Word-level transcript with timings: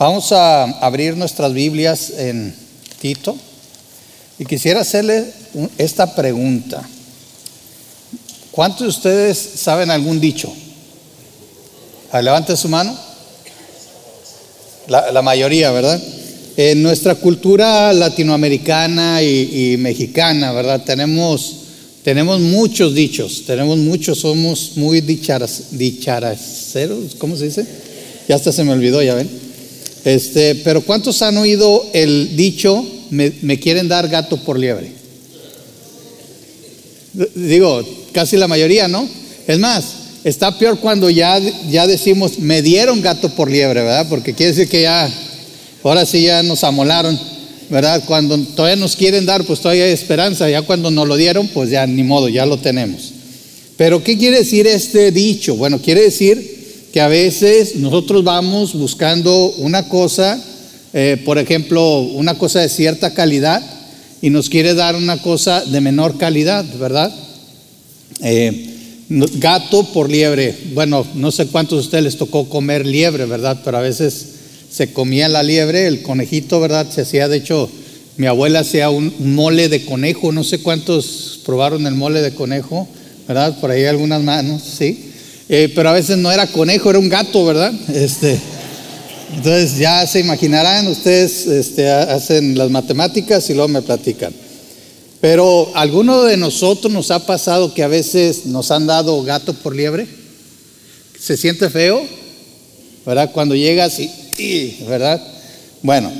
Vamos 0.00 0.32
a 0.32 0.64
abrir 0.80 1.14
nuestras 1.14 1.52
Biblias 1.52 2.10
en 2.16 2.54
Tito 3.02 3.36
y 4.38 4.46
quisiera 4.46 4.80
hacerle 4.80 5.26
esta 5.76 6.16
pregunta. 6.16 6.82
¿Cuántos 8.50 8.80
de 8.80 8.88
ustedes 8.88 9.38
saben 9.56 9.90
algún 9.90 10.18
dicho? 10.18 10.50
levante 12.14 12.56
su 12.56 12.70
mano. 12.70 12.96
La, 14.88 15.20
mayoría, 15.20 15.70
¿verdad? 15.70 16.02
En 16.56 16.82
nuestra 16.82 17.16
cultura 17.16 17.92
latinoamericana 17.92 19.22
y, 19.22 19.76
mexicana, 19.78 20.50
¿verdad? 20.52 20.82
Tenemos, 20.82 21.56
tenemos 22.02 22.40
muchos 22.40 22.94
dichos, 22.94 23.42
tenemos 23.46 23.76
muchos, 23.76 24.20
somos 24.20 24.72
muy 24.76 25.02
dicharaceros, 25.02 27.16
¿cómo 27.18 27.36
se 27.36 27.44
dice? 27.44 27.66
Ya 28.26 28.36
hasta 28.36 28.50
se 28.50 28.64
me 28.64 28.72
olvidó, 28.72 29.02
ya 29.02 29.14
ven. 29.14 29.39
Este, 30.04 30.54
pero 30.56 30.82
¿cuántos 30.82 31.20
han 31.22 31.36
oído 31.36 31.86
el 31.92 32.36
dicho, 32.36 32.84
me, 33.10 33.58
quieren 33.60 33.88
dar 33.88 34.08
gato 34.08 34.36
por 34.38 34.58
liebre? 34.58 34.92
Digo, 37.34 37.84
casi 38.12 38.36
la 38.36 38.48
mayoría, 38.48 38.88
¿no? 38.88 39.06
Es 39.46 39.58
más, 39.58 39.84
Está 40.22 40.58
peor 40.58 40.78
cuando 40.78 41.08
ya, 41.08 41.38
ya 41.70 41.86
decimos, 41.86 42.38
me 42.38 42.60
dieron 42.60 43.00
gato 43.00 43.30
por 43.30 43.50
liebre, 43.50 43.80
¿verdad? 43.80 44.06
Porque 44.10 44.34
quiere 44.34 44.52
decir 44.52 44.68
que 44.68 44.82
ya, 44.82 45.10
ahora 45.82 46.04
sí 46.04 46.24
ya 46.24 46.42
nos 46.42 46.62
amolaron, 46.62 47.18
¿verdad? 47.70 48.02
Cuando 48.06 48.36
todavía 48.38 48.76
nos 48.76 48.96
quieren 48.96 49.24
dar, 49.24 49.44
pues 49.44 49.60
todavía 49.60 49.84
hay 49.84 49.92
esperanza. 49.92 50.50
Ya 50.50 50.60
cuando 50.60 50.90
nos 50.90 51.08
lo 51.08 51.16
dieron, 51.16 51.48
pues 51.48 51.70
ya 51.70 51.86
ni 51.86 52.02
modo, 52.02 52.28
ya 52.28 52.44
lo 52.44 52.58
tenemos. 52.58 53.12
Pero 53.78 54.04
¿qué 54.04 54.18
quiere 54.18 54.40
decir 54.40 54.66
este 54.66 55.10
dicho? 55.10 55.56
Bueno, 55.56 55.80
quiere 55.80 56.02
decir 56.02 56.59
que 56.92 57.00
a 57.00 57.08
veces 57.08 57.76
nosotros 57.76 58.24
vamos 58.24 58.74
buscando 58.74 59.54
una 59.58 59.88
cosa, 59.88 60.42
eh, 60.92 61.20
por 61.24 61.38
ejemplo, 61.38 62.00
una 62.00 62.36
cosa 62.36 62.60
de 62.60 62.68
cierta 62.68 63.14
calidad 63.14 63.62
y 64.20 64.30
nos 64.30 64.48
quiere 64.48 64.74
dar 64.74 64.96
una 64.96 65.22
cosa 65.22 65.64
de 65.64 65.80
menor 65.80 66.18
calidad, 66.18 66.64
¿verdad? 66.78 67.14
Eh, 68.22 68.66
Gato 69.08 69.84
por 69.92 70.08
liebre. 70.08 70.56
Bueno, 70.72 71.04
no 71.14 71.32
sé 71.32 71.46
cuántos 71.46 71.78
de 71.78 71.84
ustedes 71.84 72.04
les 72.04 72.16
tocó 72.16 72.48
comer 72.48 72.86
liebre, 72.86 73.24
¿verdad? 73.24 73.60
Pero 73.64 73.78
a 73.78 73.80
veces 73.80 74.26
se 74.70 74.92
comía 74.92 75.28
la 75.28 75.42
liebre, 75.42 75.88
el 75.88 76.02
conejito, 76.02 76.60
¿verdad? 76.60 76.88
Se 76.88 77.00
hacía, 77.00 77.26
de 77.26 77.38
hecho, 77.38 77.68
mi 78.16 78.26
abuela 78.26 78.60
hacía 78.60 78.88
un 78.90 79.12
mole 79.34 79.68
de 79.68 79.84
conejo, 79.84 80.30
no 80.30 80.44
sé 80.44 80.60
cuántos 80.60 81.40
probaron 81.44 81.88
el 81.88 81.94
mole 81.94 82.20
de 82.20 82.34
conejo, 82.34 82.86
¿verdad? 83.26 83.58
Por 83.60 83.72
ahí 83.72 83.84
algunas 83.84 84.22
manos, 84.22 84.62
sí. 84.62 85.09
Eh, 85.52 85.72
pero 85.74 85.88
a 85.88 85.94
veces 85.94 86.16
no 86.16 86.30
era 86.30 86.46
conejo, 86.46 86.90
era 86.90 87.00
un 87.00 87.08
gato, 87.08 87.44
¿verdad? 87.44 87.72
Este, 87.92 88.38
entonces 89.34 89.78
ya 89.78 90.06
se 90.06 90.20
imaginarán, 90.20 90.86
ustedes 90.86 91.44
este, 91.48 91.90
hacen 91.90 92.56
las 92.56 92.70
matemáticas 92.70 93.50
y 93.50 93.54
luego 93.54 93.66
me 93.66 93.82
platican. 93.82 94.32
Pero 95.20 95.72
¿alguno 95.74 96.22
de 96.22 96.36
nosotros 96.36 96.92
nos 96.92 97.10
ha 97.10 97.26
pasado 97.26 97.74
que 97.74 97.82
a 97.82 97.88
veces 97.88 98.46
nos 98.46 98.70
han 98.70 98.86
dado 98.86 99.20
gato 99.24 99.52
por 99.52 99.74
liebre? 99.74 100.06
¿Se 101.18 101.36
siente 101.36 101.68
feo? 101.68 102.00
¿Verdad? 103.04 103.32
Cuando 103.32 103.56
llegas 103.56 103.98
y, 103.98 104.76
¿verdad? 104.88 105.20
Bueno, 105.82 106.12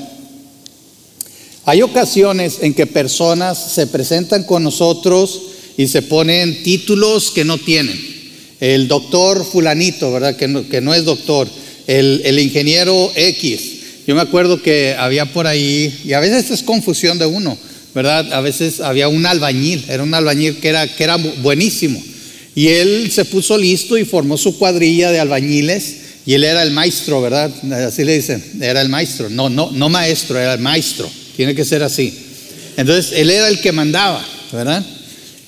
hay 1.63 1.81
ocasiones 1.81 2.57
en 2.59 2.73
que 2.73 2.85
personas 2.85 3.57
se 3.57 3.87
presentan 3.87 4.43
con 4.43 4.61
nosotros 4.61 5.41
y 5.77 5.87
se 5.87 6.01
ponen 6.01 6.63
títulos 6.63 7.31
que 7.31 7.45
no 7.45 7.57
tienen. 7.57 8.10
El 8.61 8.87
doctor 8.87 9.43
fulanito, 9.43 10.13
¿verdad? 10.13 10.37
Que 10.37 10.47
no, 10.47 10.69
que 10.69 10.79
no 10.79 10.93
es 10.93 11.03
doctor. 11.03 11.49
El, 11.87 12.21
el 12.23 12.39
ingeniero 12.39 13.11
X. 13.13 13.79
Yo 14.07 14.15
me 14.15 14.21
acuerdo 14.21 14.61
que 14.61 14.95
había 14.97 15.25
por 15.25 15.47
ahí, 15.47 15.93
y 16.05 16.13
a 16.13 16.21
veces 16.21 16.49
es 16.51 16.63
confusión 16.63 17.19
de 17.19 17.25
uno 17.25 17.57
¿verdad? 17.93 18.31
A 18.33 18.41
veces 18.41 18.79
había 18.79 19.07
un 19.07 19.25
albañil, 19.25 19.83
era 19.89 20.03
un 20.03 20.13
albañil 20.13 20.57
que 20.57 20.69
era, 20.69 20.87
que 20.87 21.03
era 21.03 21.17
buenísimo. 21.17 22.01
Y 22.55 22.67
él 22.67 23.09
se 23.11 23.25
puso 23.25 23.57
listo 23.57 23.97
y 23.97 24.05
formó 24.05 24.37
su 24.37 24.57
cuadrilla 24.57 25.11
de 25.11 25.19
albañiles 25.19 25.95
y 26.25 26.33
él 26.33 26.43
era 26.43 26.63
el 26.63 26.71
maestro, 26.71 27.21
¿verdad? 27.21 27.51
Así 27.87 28.03
le 28.03 28.15
dicen, 28.15 28.43
era 28.61 28.81
el 28.81 28.89
maestro. 28.89 29.29
No, 29.29 29.49
no, 29.49 29.71
no 29.71 29.89
maestro, 29.89 30.39
era 30.39 30.53
el 30.53 30.59
maestro. 30.59 31.09
Tiene 31.35 31.55
que 31.55 31.65
ser 31.65 31.83
así. 31.83 32.13
Entonces, 32.77 33.13
él 33.17 33.29
era 33.29 33.47
el 33.47 33.59
que 33.59 33.71
mandaba, 33.71 34.25
¿verdad? 34.51 34.85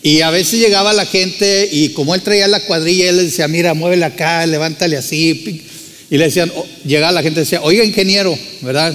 Y 0.04 0.20
a 0.20 0.30
veces 0.30 0.60
llegaba 0.60 0.92
la 0.92 1.06
gente 1.06 1.70
y 1.72 1.90
como 1.90 2.14
él 2.14 2.22
traía 2.22 2.48
la 2.50 2.60
cuadrilla, 2.60 3.10
él 3.10 3.18
le 3.18 3.24
decía, 3.24 3.48
mira, 3.48 3.74
muévele 3.74 4.04
acá, 4.04 4.46
levántale 4.46 4.98
así. 4.98 5.64
Y 6.10 6.18
le 6.18 6.26
decían, 6.26 6.52
oh", 6.56 6.66
llegaba 6.86 7.14
la 7.14 7.24
gente 7.24 7.40
y 7.40 7.44
decía, 7.44 7.62
oiga 7.62 7.86
ingeniero, 7.86 8.38
¿verdad? 8.62 8.94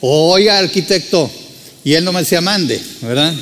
Oiga 0.00 0.58
arquitecto, 0.58 1.30
y 1.84 1.92
él 1.92 2.04
no 2.04 2.12
me 2.12 2.20
decía 2.20 2.40
mande, 2.40 2.80
¿verdad? 3.02 3.34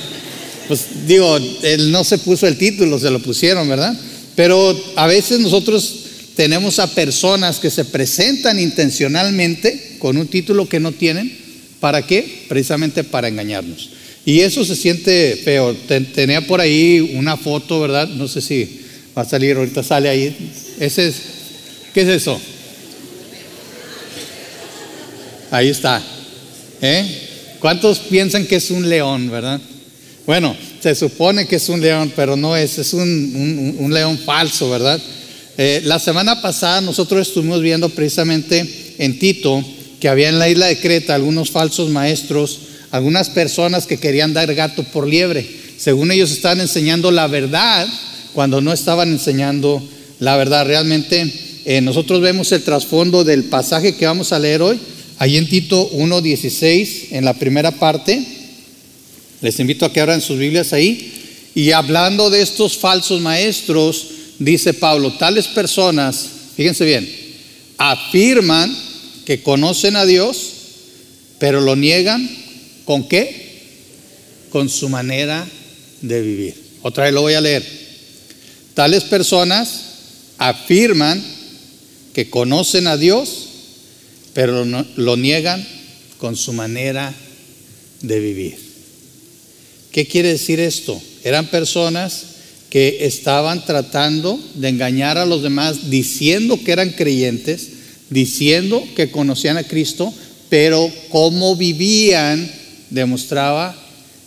Pues 0.69 0.81
digo, 1.07 1.37
él 1.63 1.93
no 1.93 2.03
se 2.03 2.19
puso 2.19 2.47
el 2.47 2.57
título, 2.57 2.99
se 2.99 3.11
lo 3.11 3.21
pusieron, 3.21 3.69
¿verdad? 3.69 3.97
Pero 4.35 4.79
a 4.97 5.07
veces 5.07 5.39
nosotros 5.39 5.95
tenemos 6.35 6.79
a 6.79 6.93
personas 6.93 7.59
que 7.59 7.71
se 7.71 7.85
presentan 7.85 8.59
intencionalmente 8.59 9.97
con 9.99 10.17
un 10.17 10.27
título 10.27 10.69
que 10.69 10.81
no 10.81 10.93
tienen. 10.93 11.33
¿Para 11.81 12.07
qué? 12.07 12.45
Precisamente 12.49 13.05
para 13.05 13.29
engañarnos. 13.29 13.91
Y 14.27 14.41
eso 14.41 14.65
se 14.65 14.77
siente 14.77 15.41
feo. 15.43 15.75
Tenía 16.15 16.47
por 16.47 16.61
ahí 16.61 17.13
una 17.15 17.39
foto, 17.39 17.81
¿verdad? 17.81 18.09
No 18.09 18.29
sé 18.29 18.43
si 18.43 18.81
va 19.17 19.23
a 19.23 19.25
salir, 19.25 19.57
ahorita 19.57 19.83
sale 19.83 20.09
ahí. 20.09 20.37
Ese 20.79 21.09
es, 21.09 21.15
¿Qué 21.95 22.03
es 22.03 22.09
eso? 22.09 22.39
Ahí 25.51 25.69
está. 25.69 26.03
¿Eh? 26.83 27.07
¿Cuántos 27.61 28.01
piensan 28.01 28.47
que 28.47 28.57
es 28.57 28.71
un 28.71 28.89
león, 28.89 29.31
verdad? 29.31 29.61
Bueno, 30.27 30.55
se 30.83 30.95
supone 30.95 31.47
que 31.47 31.57
es 31.57 31.69
un 31.69 31.81
león, 31.81 32.13
pero 32.15 32.37
no 32.37 32.57
es, 32.57 32.79
es 32.79 32.93
un, 32.93 33.89
león 33.91 34.19
falso, 34.19 34.69
¿verdad? 34.69 35.01
Eh, 35.57 35.81
la 35.85 35.99
semana 35.99 36.43
pasada 36.43 36.81
nosotros 36.81 37.29
estuvimos 37.29 37.63
viendo 37.63 37.89
precisamente 37.89 38.67
en 38.99 39.19
Tito 39.19 39.65
que 40.01 40.09
había 40.09 40.29
en 40.29 40.39
la 40.39 40.51
isla 40.51 40.67
de 40.67 40.79
Creta 40.79 41.15
algunos 41.15 41.51
falsos 41.51 41.89
maestros, 41.89 42.61
algunas 42.97 43.31
personas 43.31 43.87
que 43.87 43.99
querían 43.99 44.33
dar 44.33 44.55
gato 44.55 44.83
por 44.85 45.07
liebre. 45.07 45.47
Según 45.79 46.11
ellos 46.11 46.31
estaban 46.31 46.61
enseñando 46.61 47.11
la 47.11 47.27
verdad 47.27 47.87
cuando 48.33 48.61
no 48.61 48.73
estaban 48.73 49.11
enseñando 49.13 49.83
la 50.19 50.37
verdad. 50.37 50.67
Realmente 50.67 51.33
eh, 51.65 51.81
nosotros 51.81 52.21
vemos 52.21 52.51
el 52.53 52.63
trasfondo 52.63 53.25
del 53.25 53.45
pasaje 53.45 53.97
que 53.97 54.07
vamos 54.07 54.33
a 54.33 54.39
leer 54.39 54.63
hoy 54.63 54.81
Ahí 55.19 55.39
en 55.39 55.49
Tito 55.49 55.91
1.16, 55.93 57.07
en 57.13 57.25
la 57.25 57.33
primera 57.33 57.71
parte, 57.71 58.23
les 59.41 59.59
invito 59.61 59.87
a 59.87 59.93
que 59.93 60.01
abran 60.01 60.21
sus 60.21 60.39
Biblias 60.39 60.75
ahí. 60.75 61.13
Y 61.55 61.71
hablando 61.71 62.29
de 62.29 62.43
estos 62.43 62.77
falsos 62.77 63.23
maestros, 63.23 64.09
dice 64.39 64.75
Pablo, 64.75 65.15
tales 65.15 65.47
personas, 65.47 66.29
fíjense 66.55 66.85
bien, 66.85 67.11
afirman 67.79 68.77
que 69.25 69.43
conocen 69.43 69.97
a 69.97 70.05
Dios, 70.05 70.53
pero 71.39 71.63
lo 71.63 71.77
niegan 71.77 72.29
con 72.87 73.07
qué? 73.07 74.49
Con 74.51 74.71
su 74.71 74.89
manera 74.89 75.47
de 76.01 76.23
vivir. 76.23 76.55
Otra 76.81 77.05
vez 77.05 77.13
lo 77.13 77.21
voy 77.21 77.35
a 77.35 77.41
leer. 77.43 77.63
Tales 78.73 79.05
personas 79.05 79.83
afirman 80.39 81.23
que 82.15 82.31
conocen 82.31 82.87
a 82.87 82.97
Dios, 82.97 83.49
pero 84.33 84.65
lo 84.65 85.17
niegan 85.17 85.67
con 86.19 86.37
su 86.37 86.53
manera 86.53 87.13
de 88.01 88.21
vivir. 88.21 88.57
¿Qué 89.91 90.07
quiere 90.07 90.29
decir 90.29 90.61
esto? 90.61 91.01
Eran 91.25 91.47
personas 91.47 92.23
que 92.71 93.07
estaban 93.07 93.65
tratando 93.65 94.39
de 94.55 94.69
engañar 94.69 95.19
a 95.19 95.27
los 95.27 95.43
demás 95.43 95.91
diciendo 95.91 96.61
que 96.63 96.73
eran 96.73 96.91
creyentes, 96.91 97.69
diciendo 98.11 98.87
que 98.95 99.11
conocían 99.11 99.57
a 99.57 99.65
Cristo, 99.65 100.13
pero 100.49 100.93
cómo 101.09 101.57
vivían 101.57 102.51
demostraba 102.91 103.77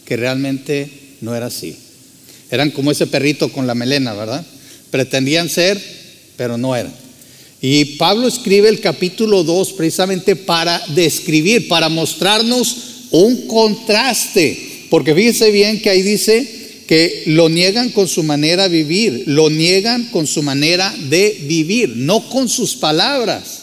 que 0.05 0.17
realmente 0.17 0.89
no 1.21 1.35
era 1.35 1.47
así. 1.47 1.75
Eran 2.51 2.71
como 2.71 2.91
ese 2.91 3.07
perrito 3.07 3.51
con 3.51 3.67
la 3.67 3.75
melena, 3.75 4.13
¿verdad? 4.13 4.45
Pretendían 4.89 5.49
ser, 5.49 5.79
pero 6.35 6.57
no 6.57 6.75
eran. 6.75 6.93
Y 7.61 7.85
Pablo 7.97 8.27
escribe 8.27 8.69
el 8.69 8.79
capítulo 8.79 9.43
2 9.43 9.73
precisamente 9.73 10.35
para 10.35 10.81
describir, 10.95 11.67
para 11.67 11.89
mostrarnos 11.89 12.77
un 13.11 13.47
contraste. 13.47 14.57
Porque 14.89 15.13
fíjese 15.13 15.51
bien 15.51 15.81
que 15.81 15.89
ahí 15.89 16.01
dice 16.01 16.59
que 16.87 17.23
lo 17.27 17.49
niegan 17.49 17.89
con 17.89 18.07
su 18.07 18.23
manera 18.23 18.67
de 18.67 18.83
vivir, 18.83 19.23
lo 19.27 19.49
niegan 19.49 20.05
con 20.05 20.25
su 20.25 20.41
manera 20.41 20.95
de 21.09 21.37
vivir, 21.47 21.93
no 21.97 22.27
con 22.29 22.49
sus 22.49 22.75
palabras. 22.75 23.59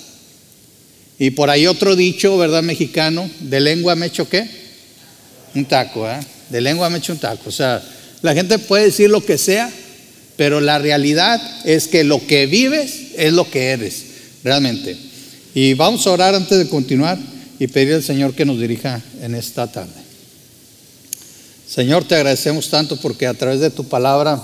Y 1.18 1.30
por 1.30 1.50
ahí 1.50 1.66
otro 1.66 1.96
dicho, 1.96 2.36
¿verdad, 2.36 2.62
mexicano? 2.62 3.28
De 3.40 3.58
lengua 3.58 3.96
me 3.96 4.06
echo 4.06 4.28
qué? 4.28 4.46
Un 5.56 5.64
taco, 5.64 6.08
¿eh? 6.08 6.20
De 6.50 6.60
lengua 6.60 6.88
me 6.90 6.98
echo 6.98 7.12
un 7.12 7.18
taco. 7.18 7.48
O 7.48 7.52
sea, 7.52 7.82
la 8.22 8.34
gente 8.34 8.58
puede 8.58 8.84
decir 8.84 9.10
lo 9.10 9.24
que 9.24 9.38
sea, 9.38 9.72
pero 10.36 10.60
la 10.60 10.78
realidad 10.78 11.40
es 11.64 11.88
que 11.88 12.04
lo 12.04 12.24
que 12.26 12.46
vives 12.46 13.12
es 13.16 13.32
lo 13.32 13.50
que 13.50 13.70
eres, 13.70 14.04
realmente. 14.44 14.96
Y 15.54 15.72
vamos 15.72 16.06
a 16.06 16.12
orar 16.12 16.34
antes 16.34 16.58
de 16.58 16.68
continuar. 16.68 17.18
y 17.58 17.68
pedir 17.68 17.94
al 17.94 18.02
Señor 18.02 18.34
que 18.34 18.44
nos 18.44 18.60
dirija 18.60 19.00
en 19.22 19.34
esta 19.34 19.66
tarde. 19.72 19.98
Señor, 21.66 22.04
te 22.04 22.14
agradecemos 22.14 22.68
tanto 22.68 23.00
porque 23.00 23.26
a 23.26 23.32
través 23.32 23.60
de 23.60 23.70
tu 23.70 23.88
palabra 23.88 24.42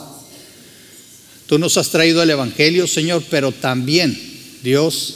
tú 1.47 1.59
nos 1.59 1.77
has 1.77 1.91
traído 1.91 2.23
el 2.23 2.31
Evangelio, 2.31 2.87
Señor, 2.87 3.23
pero 3.29 3.53
también, 3.53 4.19
Dios, 4.63 5.15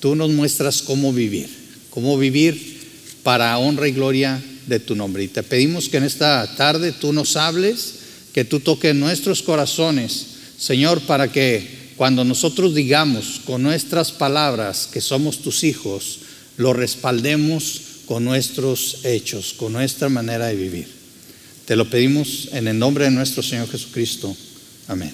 tú 0.00 0.16
nos 0.16 0.30
muestras 0.30 0.80
cómo 0.80 1.12
vivir, 1.12 1.50
cómo 1.90 2.16
vivir 2.16 2.80
para 3.22 3.58
honra 3.58 3.88
y 3.88 3.92
gloria 3.92 4.42
de 4.66 4.80
tu 4.80 4.94
nombre. 4.94 5.24
Y 5.24 5.28
te 5.28 5.42
pedimos 5.42 5.88
que 5.88 5.96
en 5.96 6.04
esta 6.04 6.54
tarde 6.56 6.92
tú 6.92 7.12
nos 7.12 7.36
hables, 7.36 7.94
que 8.32 8.44
tú 8.44 8.60
toques 8.60 8.94
nuestros 8.94 9.42
corazones, 9.42 10.26
Señor, 10.58 11.00
para 11.02 11.30
que 11.30 11.86
cuando 11.96 12.24
nosotros 12.24 12.74
digamos 12.74 13.40
con 13.44 13.62
nuestras 13.62 14.12
palabras 14.12 14.88
que 14.92 15.00
somos 15.00 15.38
tus 15.38 15.64
hijos, 15.64 16.20
lo 16.56 16.72
respaldemos 16.72 17.80
con 18.06 18.24
nuestros 18.24 19.04
hechos, 19.04 19.54
con 19.54 19.72
nuestra 19.72 20.08
manera 20.08 20.46
de 20.46 20.56
vivir. 20.56 20.88
Te 21.64 21.76
lo 21.76 21.90
pedimos 21.90 22.48
en 22.52 22.68
el 22.68 22.78
nombre 22.78 23.04
de 23.06 23.10
nuestro 23.10 23.42
Señor 23.42 23.70
Jesucristo. 23.70 24.36
Amén. 24.88 25.12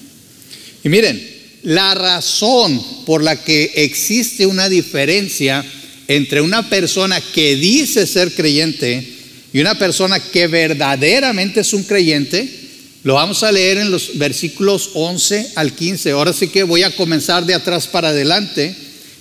Y 0.84 0.88
miren, 0.88 1.42
la 1.62 1.94
razón 1.94 2.82
por 3.06 3.22
la 3.22 3.42
que 3.42 3.72
existe 3.76 4.46
una 4.46 4.68
diferencia 4.68 5.64
entre 6.08 6.40
una 6.40 6.68
persona 6.68 7.20
que 7.20 7.56
dice 7.56 8.06
ser 8.06 8.34
creyente 8.34 9.11
y 9.52 9.60
una 9.60 9.78
persona 9.78 10.18
que 10.18 10.46
verdaderamente 10.46 11.60
es 11.60 11.72
un 11.72 11.82
creyente, 11.82 12.48
lo 13.04 13.14
vamos 13.14 13.42
a 13.42 13.52
leer 13.52 13.78
en 13.78 13.90
los 13.90 14.16
versículos 14.16 14.90
11 14.94 15.52
al 15.56 15.74
15. 15.74 16.12
Ahora 16.12 16.32
sí 16.32 16.48
que 16.48 16.62
voy 16.62 16.84
a 16.84 16.94
comenzar 16.94 17.44
de 17.44 17.54
atrás 17.54 17.86
para 17.86 18.08
adelante. 18.08 18.74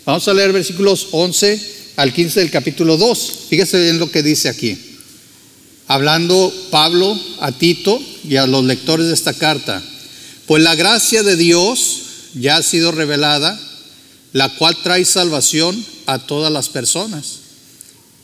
Vamos 0.05 0.27
a 0.27 0.33
leer 0.33 0.53
versículos 0.53 1.07
11 1.11 1.59
al 1.97 2.13
15 2.13 2.39
del 2.39 2.51
capítulo 2.51 2.95
2. 2.95 3.33
Fíjese 3.49 3.81
bien 3.81 3.99
lo 3.99 4.09
que 4.09 4.23
dice 4.23 4.49
aquí. 4.49 4.77
Hablando 5.87 6.53
Pablo 6.69 7.19
a 7.39 7.51
Tito 7.51 7.99
y 8.23 8.37
a 8.37 8.45
los 8.45 8.63
lectores 8.63 9.07
de 9.07 9.13
esta 9.13 9.33
carta. 9.33 9.83
Pues 10.45 10.63
la 10.63 10.75
gracia 10.75 11.23
de 11.23 11.35
Dios 11.35 12.01
ya 12.35 12.57
ha 12.57 12.63
sido 12.63 12.91
revelada, 12.91 13.59
la 14.31 14.49
cual 14.55 14.77
trae 14.83 15.03
salvación 15.05 15.83
a 16.05 16.19
todas 16.19 16.53
las 16.53 16.69
personas. 16.69 17.39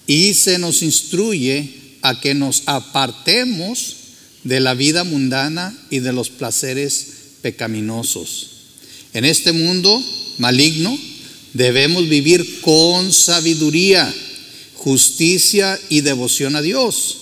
Y 0.05 0.35
se 0.35 0.59
nos 0.59 0.83
instruye 0.83 1.86
a 2.07 2.21
que 2.21 2.33
nos 2.33 2.63
apartemos 2.67 3.95
de 4.43 4.61
la 4.61 4.73
vida 4.73 5.03
mundana 5.03 5.77
y 5.89 5.99
de 5.99 6.13
los 6.13 6.29
placeres 6.29 7.07
pecaminosos. 7.41 8.51
En 9.13 9.25
este 9.25 9.51
mundo 9.51 10.01
maligno 10.37 10.97
debemos 11.53 12.07
vivir 12.07 12.61
con 12.61 13.11
sabiduría, 13.11 14.13
justicia 14.75 15.77
y 15.89 15.99
devoción 15.99 16.55
a 16.55 16.61
Dios, 16.61 17.17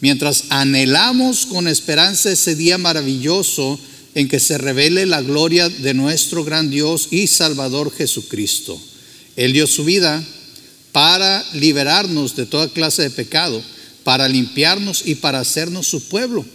mientras 0.00 0.44
anhelamos 0.50 1.46
con 1.46 1.66
esperanza 1.66 2.30
ese 2.30 2.54
día 2.56 2.76
maravilloso 2.76 3.78
en 4.14 4.28
que 4.28 4.40
se 4.40 4.58
revele 4.58 5.06
la 5.06 5.22
gloria 5.22 5.70
de 5.70 5.94
nuestro 5.94 6.44
gran 6.44 6.68
Dios 6.68 7.08
y 7.10 7.26
Salvador 7.26 7.90
Jesucristo. 7.90 8.78
Él 9.36 9.54
dio 9.54 9.66
su 9.66 9.84
vida 9.84 10.22
para 10.92 11.42
liberarnos 11.54 12.36
de 12.36 12.44
toda 12.44 12.68
clase 12.68 13.02
de 13.02 13.10
pecado, 13.10 13.62
para 14.06 14.28
limpiarnos 14.28 15.02
y 15.04 15.16
para 15.16 15.40
hacernos 15.40 15.88
su 15.88 16.06
pueblo 16.06 16.46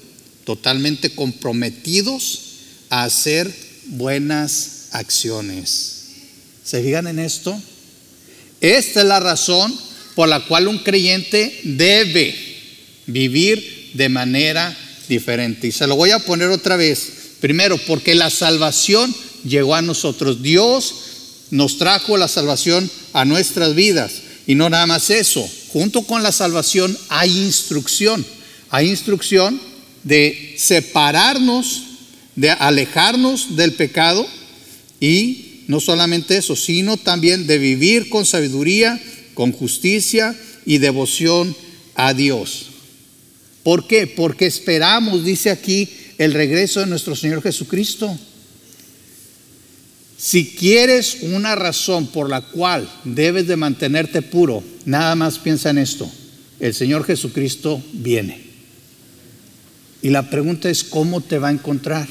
totalmente 0.46 1.10
comprometidos 1.10 2.40
a 2.90 3.04
hacer 3.04 3.54
buenas 3.88 4.88
acciones. 4.94 6.04
¿Se 6.64 6.82
fijan 6.82 7.08
en 7.08 7.20
esto? 7.20 7.62
Esta 8.62 9.02
es 9.02 9.06
la 9.06 9.20
razón 9.20 9.78
por 10.16 10.30
la 10.30 10.46
cual 10.48 10.70
un 10.70 10.78
creyente 10.78 11.60
debe 11.66 12.34
vivir 13.08 13.92
de 13.96 14.08
manera 14.08 14.74
diferente. 15.10 15.68
Y 15.68 15.74
se 15.74 15.88
lo 15.88 15.98
voy 15.98 16.12
a 16.12 16.20
poner 16.20 16.48
otra 16.48 16.78
vez. 16.78 17.34
Primero, 17.42 17.78
porque 17.86 18.16
la 18.16 18.30
salvación 18.30 19.14
llegó 19.44 19.76
a 19.76 19.82
nosotros. 19.82 20.42
Dios 20.42 20.94
nos 21.50 21.78
trajo 21.78 22.16
la 22.16 22.30
salvación 22.30 22.90
a 23.12 23.26
nuestras 23.26 23.76
vidas. 23.76 24.14
Y 24.48 24.56
no 24.56 24.70
nada 24.70 24.88
más 24.88 25.10
eso. 25.10 25.46
Junto 25.72 26.02
con 26.04 26.22
la 26.22 26.32
salvación 26.32 26.98
hay 27.10 27.30
instrucción. 27.38 28.26
Hay 28.70 28.90
instrucción 28.90 29.60
de 30.04 30.56
separarnos, 30.58 31.84
de 32.36 32.52
alejarnos 32.52 33.56
del 33.56 33.74
pecado 33.74 34.28
y 35.00 35.64
no 35.68 35.80
solamente 35.80 36.38
eso, 36.38 36.56
sino 36.56 36.98
también 36.98 37.48
de 37.48 37.58
vivir 37.58 38.10
con 38.10 38.26
sabiduría, 38.26 39.02
con 39.34 39.52
justicia 39.52 40.36
y 40.66 40.80
devoción 40.80 41.56
a 41.96 42.14
Dios. 42.14 42.68
¿Por 43.64 43.88
qué? 43.88 44.08
Porque 44.08 44.48
esperamos, 44.48 45.24
dice 45.24 45.52
aquí, 45.52 45.88
el 46.18 46.34
regreso 46.34 46.82
de 46.82 46.88
nuestro 46.88 47.16
Señor 47.16 47.42
Jesucristo. 47.42 48.18
Si 50.22 50.54
quieres 50.54 51.18
una 51.24 51.56
razón 51.56 52.06
por 52.06 52.30
la 52.30 52.42
cual 52.42 52.88
debes 53.04 53.48
de 53.48 53.56
mantenerte 53.56 54.22
puro, 54.22 54.64
nada 54.86 55.16
más 55.16 55.40
piensa 55.40 55.72
en 55.72 55.80
esto. 55.80 56.12
El 56.60 56.76
Señor 56.76 57.06
Jesucristo 57.06 57.84
viene. 57.92 58.40
Y 60.04 60.12
la 60.12 60.30
pregunta 60.30 60.70
es, 60.70 60.84
¿cómo 60.84 61.22
te 61.22 61.40
va 61.40 61.48
a 61.48 61.52
encontrar? 61.52 62.08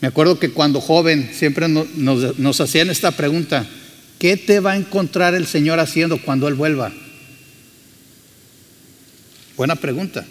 Me 0.00 0.06
acuerdo 0.06 0.38
que 0.38 0.52
cuando 0.52 0.80
joven 0.80 1.28
siempre 1.36 1.66
nos, 1.68 2.60
hacían 2.60 2.88
esta 2.88 3.10
pregunta, 3.10 3.66
¿qué 4.20 4.36
te 4.36 4.60
va 4.60 4.72
a 4.72 4.76
encontrar 4.76 5.34
el 5.34 5.48
Señor 5.48 5.80
haciendo 5.80 6.22
cuando 6.22 6.46
Él 6.46 6.54
vuelva? 6.54 6.92
Buena 9.56 9.74
pregunta. 9.74 10.24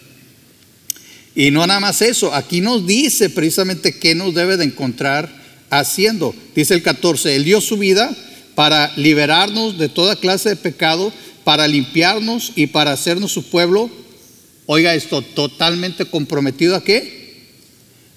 Y 1.35 1.51
no 1.51 1.67
nada 1.67 1.81
más 1.81 2.01
eso, 2.01 2.33
aquí 2.33 2.61
nos 2.61 2.87
dice 2.87 3.29
precisamente 3.29 3.99
qué 3.99 4.15
nos 4.15 4.33
debe 4.33 4.55
de 4.55 4.63
encontrar 4.63 5.43
haciendo. 5.69 6.33
Dice 6.55 6.73
el 6.73 6.83
14, 6.83 7.35
Él 7.35 7.43
dio 7.43 7.61
su 7.61 7.77
vida 7.77 8.15
para 8.55 8.91
liberarnos 8.95 9.77
de 9.77 9.89
toda 9.89 10.15
clase 10.15 10.49
de 10.49 10.55
pecado, 10.55 11.11
para 11.43 11.67
limpiarnos 11.67 12.53
y 12.55 12.67
para 12.67 12.91
hacernos 12.91 13.31
su 13.31 13.49
pueblo 13.49 13.89
Oiga 14.67 14.95
esto, 14.95 15.21
totalmente 15.21 16.05
comprometido 16.05 16.75
a 16.75 16.83
qué? 16.83 17.35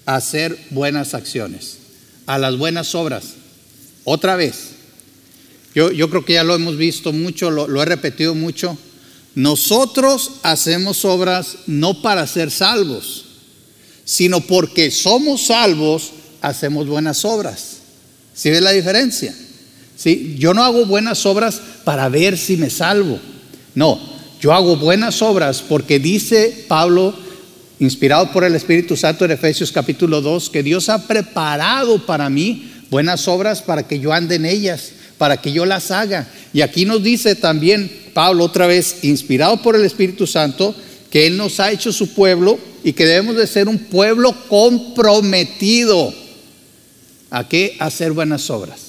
A 0.05 0.15
hacer 0.15 0.57
buenas 0.71 1.13
acciones, 1.13 1.77
a 2.25 2.39
las 2.39 2.57
buenas 2.57 2.95
obras. 2.95 3.35
Otra 4.03 4.35
vez, 4.35 4.55
yo, 5.75 5.91
yo 5.91 6.09
creo 6.09 6.25
que 6.25 6.33
ya 6.33 6.43
lo 6.43 6.55
hemos 6.55 6.75
visto 6.75 7.13
mucho, 7.13 7.51
lo, 7.51 7.67
lo 7.67 7.83
he 7.83 7.85
repetido 7.85 8.33
mucho. 8.33 8.75
Nosotros 9.35 10.31
hacemos 10.41 11.05
obras 11.05 11.57
no 11.67 12.01
para 12.01 12.25
ser 12.25 12.49
salvos, 12.49 13.25
sino 14.03 14.41
porque 14.41 14.89
somos 14.89 15.45
salvos, 15.45 16.09
hacemos 16.41 16.87
buenas 16.87 17.25
obras. 17.25 17.77
¿Sí 18.33 18.49
ves 18.49 18.61
la 18.61 18.71
diferencia? 18.71 19.33
¿Sí? 19.95 20.35
Yo 20.37 20.53
no 20.53 20.63
hago 20.63 20.85
buenas 20.85 21.25
obras 21.25 21.61
para 21.83 22.07
ver 22.09 22.37
si 22.37 22.55
me 22.57 22.69
salvo. 22.69 23.19
No, 23.75 23.99
yo 24.39 24.53
hago 24.53 24.77
buenas 24.77 25.21
obras 25.21 25.61
porque 25.61 25.99
dice 25.99 26.65
Pablo, 26.67 27.13
inspirado 27.79 28.31
por 28.31 28.43
el 28.43 28.55
Espíritu 28.55 28.95
Santo 28.95 29.25
en 29.25 29.31
Efesios 29.31 29.71
capítulo 29.71 30.21
2, 30.21 30.49
que 30.49 30.63
Dios 30.63 30.87
ha 30.89 31.05
preparado 31.05 32.05
para 32.05 32.29
mí 32.29 32.71
buenas 32.89 33.27
obras 33.27 33.61
para 33.61 33.87
que 33.87 33.99
yo 33.99 34.13
ande 34.13 34.35
en 34.35 34.45
ellas, 34.45 34.91
para 35.17 35.41
que 35.41 35.51
yo 35.51 35.65
las 35.65 35.91
haga. 35.91 36.27
Y 36.53 36.61
aquí 36.61 36.85
nos 36.85 37.03
dice 37.03 37.35
también 37.35 37.91
Pablo 38.13 38.45
otra 38.45 38.67
vez, 38.67 39.03
inspirado 39.03 39.61
por 39.61 39.75
el 39.75 39.83
Espíritu 39.83 40.25
Santo, 40.25 40.73
que 41.09 41.27
Él 41.27 41.37
nos 41.37 41.59
ha 41.59 41.71
hecho 41.71 41.91
su 41.91 42.13
pueblo 42.13 42.57
y 42.83 42.93
que 42.93 43.05
debemos 43.05 43.35
de 43.35 43.47
ser 43.47 43.67
un 43.67 43.77
pueblo 43.77 44.33
comprometido 44.47 46.13
a 47.29 47.47
qué 47.47 47.77
hacer 47.79 48.11
buenas 48.11 48.49
obras. 48.49 48.79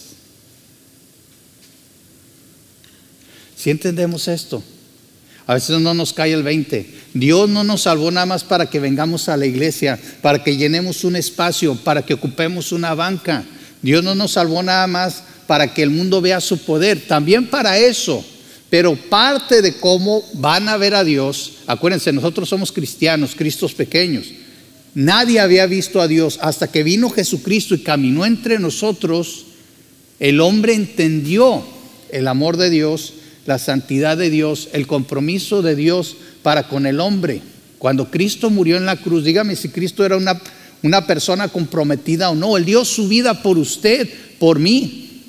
Si 3.57 3.71
entendemos 3.71 4.27
esto, 4.29 4.63
a 5.47 5.55
veces 5.55 5.79
no 5.81 5.93
nos 5.95 6.13
cae 6.13 6.33
el 6.33 6.43
20. 6.43 7.01
Dios 7.13 7.49
no 7.49 7.65
nos 7.65 7.83
salvó 7.83 8.11
nada 8.11 8.25
más 8.25 8.45
para 8.45 8.71
que 8.71 8.81
vengamos 8.81 9.29
a 9.29 9.37
la 9.37 9.47
iglesia, 9.47 9.99
para 10.23 10.43
que 10.43 10.57
llenemos 10.57 11.05
un 11.05 11.17
espacio, 11.17 11.75
para 11.75 12.03
que 12.03 12.15
ocupemos 12.15 12.73
una 12.73 12.95
banca. 12.95 13.45
Dios 13.83 14.03
no 14.03 14.15
nos 14.15 14.33
salvó 14.33 14.63
nada 14.63 14.87
más 14.87 15.23
para 15.47 15.75
que 15.75 15.83
el 15.83 15.91
mundo 15.91 16.21
vea 16.21 16.41
su 16.41 16.59
poder, 16.59 17.07
también 17.07 17.49
para 17.49 17.77
eso. 17.77 18.25
Pero 18.71 18.95
parte 18.95 19.61
de 19.61 19.75
cómo 19.75 20.23
van 20.35 20.69
a 20.69 20.77
ver 20.77 20.95
a 20.95 21.03
Dios, 21.03 21.55
acuérdense, 21.67 22.13
nosotros 22.13 22.49
somos 22.49 22.71
cristianos, 22.71 23.35
cristos 23.35 23.75
pequeños. 23.75 24.27
Nadie 24.95 25.41
había 25.41 25.67
visto 25.67 26.01
a 26.01 26.09
Dios 26.09 26.39
hasta 26.43 26.71
que 26.71 26.83
vino 26.83 27.11
Jesucristo 27.11 27.75
y 27.75 27.83
caminó 27.83 28.27
entre 28.27 28.59
nosotros. 28.59 29.47
El 30.19 30.41
hombre 30.41 30.75
entendió 30.75 31.63
el 32.11 32.27
amor 32.29 32.57
de 32.57 32.71
Dios 32.71 33.15
la 33.47 33.59
santidad 33.59 34.17
de 34.17 34.31
Dios, 34.31 34.69
el 34.73 34.87
compromiso 34.87 35.63
de 35.63 35.75
Dios 35.75 36.17
para 36.43 36.69
con 36.69 36.87
el 36.87 37.01
hombre. 37.01 37.41
Cuando 37.79 38.11
Cristo 38.11 38.51
murió 38.51 38.77
en 38.77 38.87
la 38.87 38.97
cruz, 38.97 39.25
dígame 39.25 39.57
si 39.57 39.71
Cristo 39.71 40.05
era 40.05 40.17
una, 40.17 40.41
una 40.83 41.07
persona 41.07 41.49
comprometida 41.49 42.31
o 42.31 42.35
no. 42.35 42.57
Él 42.57 42.65
dio 42.65 42.85
su 42.85 43.09
vida 43.09 43.43
por 43.43 43.59
usted, 43.59 44.09
por 44.39 44.59
mí. 44.59 45.23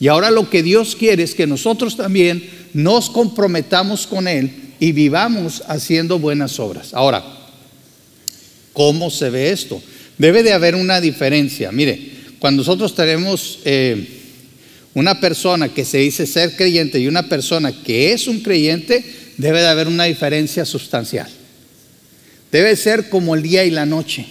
Y 0.00 0.08
ahora 0.08 0.30
lo 0.30 0.50
que 0.50 0.62
Dios 0.62 0.96
quiere 0.96 1.22
es 1.22 1.34
que 1.34 1.46
nosotros 1.46 1.96
también 1.96 2.48
nos 2.72 3.10
comprometamos 3.10 4.06
con 4.06 4.28
Él 4.28 4.50
y 4.78 4.92
vivamos 4.92 5.62
haciendo 5.68 6.18
buenas 6.18 6.58
obras. 6.58 6.92
Ahora, 6.94 7.24
¿cómo 8.76 9.10
se 9.10 9.30
ve 9.30 9.50
esto? 9.52 9.82
Debe 10.18 10.42
de 10.42 10.52
haber 10.52 10.74
una 10.74 11.00
diferencia. 11.00 11.72
Mire, 11.72 11.98
cuando 12.38 12.60
nosotros 12.60 12.94
tenemos 12.94 13.60
eh, 13.64 14.06
una 14.92 15.18
persona 15.18 15.70
que 15.70 15.86
se 15.86 15.96
dice 15.96 16.26
ser 16.26 16.54
creyente 16.56 17.00
y 17.00 17.08
una 17.08 17.26
persona 17.26 17.72
que 17.72 18.12
es 18.12 18.28
un 18.28 18.40
creyente, 18.40 19.02
debe 19.38 19.62
de 19.62 19.68
haber 19.68 19.88
una 19.88 20.04
diferencia 20.04 20.66
sustancial. 20.66 21.26
Debe 22.52 22.76
ser 22.76 23.08
como 23.08 23.34
el 23.34 23.42
día 23.42 23.64
y 23.64 23.70
la 23.70 23.86
noche. 23.86 24.26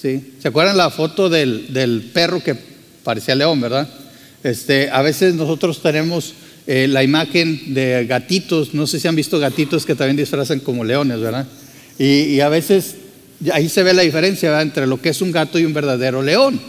¿Sí? 0.00 0.34
¿Se 0.40 0.46
acuerdan 0.46 0.76
la 0.76 0.90
foto 0.90 1.28
del, 1.28 1.72
del 1.72 2.10
perro 2.14 2.40
que 2.40 2.56
parecía 3.02 3.34
león, 3.34 3.60
verdad? 3.60 3.88
Este, 4.44 4.88
a 4.88 5.02
veces 5.02 5.34
nosotros 5.34 5.82
tenemos 5.82 6.32
eh, 6.68 6.86
la 6.86 7.02
imagen 7.02 7.74
de 7.74 8.06
gatitos, 8.06 8.72
no 8.72 8.86
sé 8.86 9.00
si 9.00 9.08
han 9.08 9.16
visto 9.16 9.40
gatitos 9.40 9.84
que 9.84 9.96
también 9.96 10.16
disfrazan 10.16 10.60
como 10.60 10.84
leones, 10.84 11.18
¿verdad? 11.18 11.48
Y, 12.02 12.40
a 12.40 12.48
veces 12.48 12.96
ahí 13.52 13.68
se 13.68 13.82
ve 13.82 13.94
la 13.94 14.02
diferencia 14.02 14.60
entre 14.60 14.86
lo 14.86 15.00
que 15.00 15.10
es 15.10 15.22
un 15.22 15.32
gato 15.32 15.58
y 15.58 15.64
un 15.64 15.74
verdadero 15.74 16.22
león. 16.22 16.60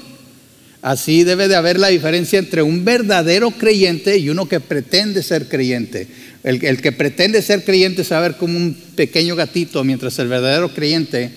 Así 0.82 1.24
debe 1.24 1.48
de 1.48 1.56
haber 1.56 1.80
la 1.80 1.90
diferencia 1.90 2.40
entre 2.40 2.63
un 2.63 2.84
verdadero 2.84 3.51
creyente 3.51 4.18
y 4.18 4.30
uno 4.30 4.48
que 4.48 4.60
pretende 4.60 5.22
ser 5.22 5.48
creyente. 5.48 6.08
El, 6.44 6.82
que 6.82 6.92
pretende 6.92 7.42
ser 7.44 7.63
creyente 7.63 8.04
se 8.04 8.16
va 8.16 8.20
a 8.20 8.24
ver 8.24 8.36
como 8.36 8.58
un 8.58 8.75
pequeño 8.96 9.36
gatito, 9.36 9.84
mientras 9.84 10.18
el 10.18 10.28
verdadero 10.28 10.74
creyente, 10.74 11.32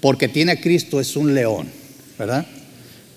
porque 0.00 0.28
tiene 0.28 0.52
a 0.52 0.60
Cristo, 0.60 1.00
es 1.00 1.16
un 1.16 1.34
león, 1.34 1.66
¿verdad? 2.18 2.46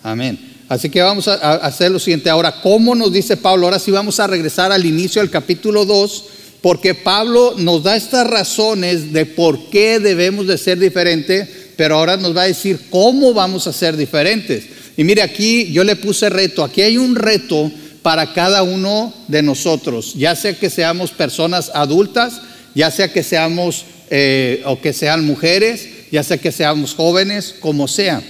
Amén. 0.04 0.40
Así 0.70 0.90
que 0.90 1.02
vamos 1.02 1.28
a, 1.28 1.34
hacer 1.56 1.92
lo 1.92 2.00
siguiente. 2.00 2.30
Ahora, 2.30 2.62
¿cómo 2.62 2.96
nos 2.96 3.12
dice 3.12 3.36
Pablo? 3.36 3.66
Ahora 3.66 3.80
sí 3.80 3.92
vamos 3.92 4.22
a 4.22 4.28
regresar 4.28 4.72
al 4.72 4.86
inicio 4.86 5.22
del 5.22 5.30
capítulo 5.30 5.84
2, 5.84 6.26
porque 6.62 6.96
Pablo 6.96 7.56
nos 7.58 7.84
da 7.84 7.98
estas 7.98 8.26
razones 8.26 9.12
de 9.12 9.26
por 9.26 9.70
qué 9.70 10.00
debemos 10.00 10.48
de 10.48 10.58
ser 10.58 10.80
diferentes, 10.80 11.50
pero 11.76 11.96
ahora 11.96 12.18
nos 12.18 12.36
va 12.36 12.44
a 12.44 12.48
decir 12.48 12.80
cómo 12.90 13.34
vamos 13.34 13.68
a 13.68 13.74
ser 13.74 13.98
diferentes. 13.98 14.66
Y 14.96 15.04
mire, 15.04 15.22
aquí 15.22 15.72
yo 15.72 15.84
le 15.84 15.96
puse 15.96 16.30
reto. 16.30 16.64
Aquí 16.64 16.82
hay 16.82 16.98
un 16.98 17.16
reto 17.16 17.72
para 18.04 18.34
cada 18.34 18.64
uno 18.64 19.14
de 19.30 19.42
nosotros, 19.42 20.14
ya 20.16 20.36
sea 20.36 20.60
que 20.60 20.70
seamos 20.70 21.12
personas 21.12 21.72
adultas, 21.74 22.42
ya 22.76 22.92
sea 22.92 23.12
que 23.12 23.24
seamos 23.24 23.86
eh, 24.10 24.62
o 24.66 24.80
que 24.80 24.92
sean 24.92 25.26
mujeres, 25.26 25.88
ya 26.12 26.22
sea 26.22 26.38
que 26.38 26.52
seamos 26.52 26.94
jóvenes, 26.94 27.56
como 27.62 27.88
sea. 27.88 28.22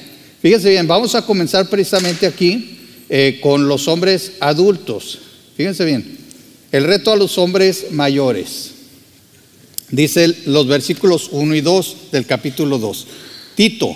Fíjense 0.42 0.70
bien, 0.70 0.88
vamos 0.88 1.16
a 1.16 1.24
comenzar 1.24 1.68
precisamente 1.70 2.28
aquí 2.28 2.78
eh, 3.10 3.40
con 3.42 3.68
los 3.68 3.88
hombres 3.88 4.34
adultos. 4.40 5.20
Fíjense 5.58 5.86
bien, 5.86 6.18
el 6.72 6.84
reto 6.84 7.12
a 7.12 7.16
los 7.16 7.38
hombres 7.40 7.88
mayores. 7.92 8.72
Dice 9.90 10.36
los 10.46 10.68
versículos 10.68 11.30
1 11.32 11.56
y 11.56 11.62
2 11.62 11.98
del 12.12 12.26
capítulo 12.26 12.78
2. 12.78 13.08
Tito, 13.56 13.96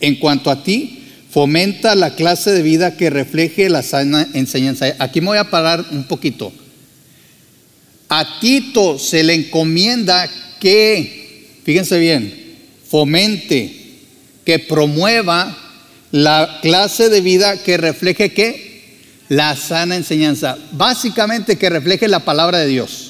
en 0.00 0.16
cuanto 0.16 0.50
a 0.50 0.62
ti, 0.62 1.02
fomenta 1.30 1.94
la 1.94 2.14
clase 2.14 2.50
de 2.52 2.62
vida 2.62 2.96
que 2.96 3.10
refleje 3.10 3.70
la 3.70 3.82
sana 3.82 4.28
enseñanza. 4.34 4.94
Aquí 4.98 5.20
me 5.20 5.28
voy 5.28 5.38
a 5.38 5.50
parar 5.50 5.84
un 5.90 6.04
poquito. 6.04 6.52
A 8.08 8.38
Tito 8.40 8.98
se 8.98 9.22
le 9.22 9.34
encomienda 9.34 10.28
que, 10.60 11.48
fíjense 11.64 11.98
bien, 11.98 12.32
fomente, 12.86 13.74
que 14.44 14.58
promueva 14.58 15.56
la 16.10 16.58
clase 16.60 17.08
de 17.08 17.20
vida 17.22 17.62
que 17.62 17.78
refleje 17.78 18.32
qué? 18.32 18.82
La 19.28 19.56
sana 19.56 19.96
enseñanza. 19.96 20.58
Básicamente 20.72 21.56
que 21.56 21.70
refleje 21.70 22.06
la 22.06 22.20
palabra 22.20 22.58
de 22.58 22.66
Dios. 22.66 23.01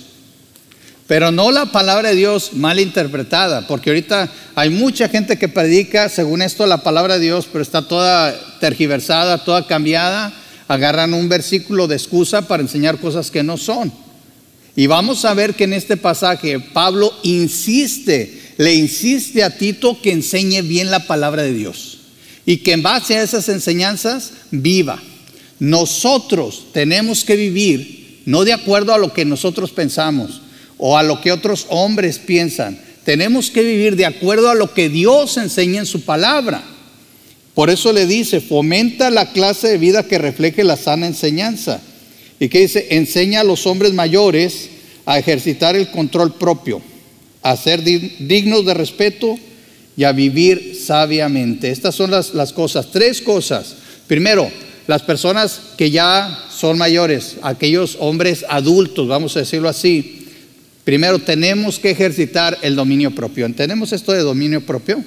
Pero 1.06 1.32
no 1.32 1.50
la 1.50 1.66
palabra 1.66 2.10
de 2.10 2.16
Dios 2.16 2.52
mal 2.54 2.78
interpretada, 2.78 3.66
porque 3.66 3.90
ahorita 3.90 4.30
hay 4.54 4.70
mucha 4.70 5.08
gente 5.08 5.36
que 5.36 5.48
predica 5.48 6.08
según 6.08 6.42
esto 6.42 6.66
la 6.66 6.82
palabra 6.82 7.18
de 7.18 7.24
Dios, 7.24 7.48
pero 7.50 7.62
está 7.62 7.82
toda 7.82 8.34
tergiversada, 8.60 9.44
toda 9.44 9.66
cambiada. 9.66 10.32
Agarran 10.68 11.12
un 11.12 11.28
versículo 11.28 11.86
de 11.86 11.96
excusa 11.96 12.46
para 12.48 12.62
enseñar 12.62 12.98
cosas 12.98 13.30
que 13.30 13.42
no 13.42 13.58
son. 13.58 13.92
Y 14.74 14.86
vamos 14.86 15.24
a 15.24 15.34
ver 15.34 15.54
que 15.54 15.64
en 15.64 15.74
este 15.74 15.96
pasaje 15.96 16.58
Pablo 16.60 17.12
insiste, 17.24 18.54
le 18.56 18.74
insiste 18.74 19.42
a 19.42 19.50
Tito 19.50 20.00
que 20.00 20.12
enseñe 20.12 20.62
bien 20.62 20.90
la 20.90 21.06
palabra 21.06 21.42
de 21.42 21.52
Dios 21.52 21.98
y 22.46 22.58
que 22.58 22.72
en 22.72 22.82
base 22.82 23.16
a 23.16 23.22
esas 23.22 23.48
enseñanzas 23.48 24.32
viva. 24.50 25.02
Nosotros 25.58 26.66
tenemos 26.72 27.24
que 27.24 27.36
vivir 27.36 28.22
no 28.24 28.44
de 28.44 28.52
acuerdo 28.52 28.94
a 28.94 28.98
lo 28.98 29.12
que 29.12 29.24
nosotros 29.24 29.72
pensamos 29.72 30.40
o 30.84 30.98
a 30.98 31.04
lo 31.04 31.20
que 31.20 31.30
otros 31.30 31.66
hombres 31.68 32.18
piensan. 32.18 32.76
Tenemos 33.04 33.52
que 33.52 33.62
vivir 33.62 33.94
de 33.94 34.04
acuerdo 34.04 34.50
a 34.50 34.56
lo 34.56 34.74
que 34.74 34.88
Dios 34.88 35.36
enseña 35.36 35.78
en 35.78 35.86
su 35.86 36.00
palabra. 36.00 36.60
Por 37.54 37.70
eso 37.70 37.92
le 37.92 38.04
dice, 38.04 38.40
fomenta 38.40 39.08
la 39.08 39.30
clase 39.30 39.68
de 39.68 39.78
vida 39.78 40.02
que 40.02 40.18
refleje 40.18 40.64
la 40.64 40.76
sana 40.76 41.06
enseñanza. 41.06 41.80
Y 42.40 42.48
que 42.48 42.62
dice, 42.62 42.88
enseña 42.90 43.42
a 43.42 43.44
los 43.44 43.64
hombres 43.64 43.92
mayores 43.92 44.70
a 45.06 45.20
ejercitar 45.20 45.76
el 45.76 45.88
control 45.92 46.34
propio, 46.34 46.82
a 47.42 47.56
ser 47.56 47.84
dignos 47.84 48.66
de 48.66 48.74
respeto 48.74 49.38
y 49.96 50.02
a 50.02 50.10
vivir 50.10 50.76
sabiamente. 50.84 51.70
Estas 51.70 51.94
son 51.94 52.10
las, 52.10 52.34
las 52.34 52.52
cosas, 52.52 52.90
tres 52.90 53.20
cosas. 53.20 53.76
Primero, 54.08 54.50
las 54.88 55.02
personas 55.02 55.60
que 55.76 55.92
ya 55.92 56.44
son 56.52 56.76
mayores, 56.76 57.36
aquellos 57.42 57.96
hombres 58.00 58.44
adultos, 58.48 59.06
vamos 59.06 59.36
a 59.36 59.40
decirlo 59.40 59.68
así, 59.68 60.21
primero 60.84 61.18
tenemos 61.18 61.78
que 61.78 61.90
ejercitar 61.90 62.58
el 62.62 62.76
dominio 62.76 63.10
propio. 63.10 63.46
¿Entendemos 63.46 63.92
esto 63.92 64.12
de 64.12 64.20
dominio 64.20 64.60
propio? 64.60 65.02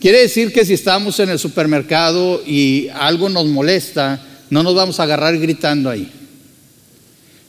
Quiere 0.00 0.20
decir 0.20 0.52
que 0.52 0.64
si 0.64 0.74
estamos 0.74 1.20
en 1.20 1.30
el 1.30 1.38
supermercado 1.38 2.42
y 2.46 2.88
algo 2.94 3.28
nos 3.28 3.46
molesta, 3.46 4.20
no 4.50 4.62
nos 4.62 4.74
vamos 4.74 4.98
a 4.98 5.04
agarrar 5.04 5.38
gritando 5.38 5.88
ahí. 5.88 6.10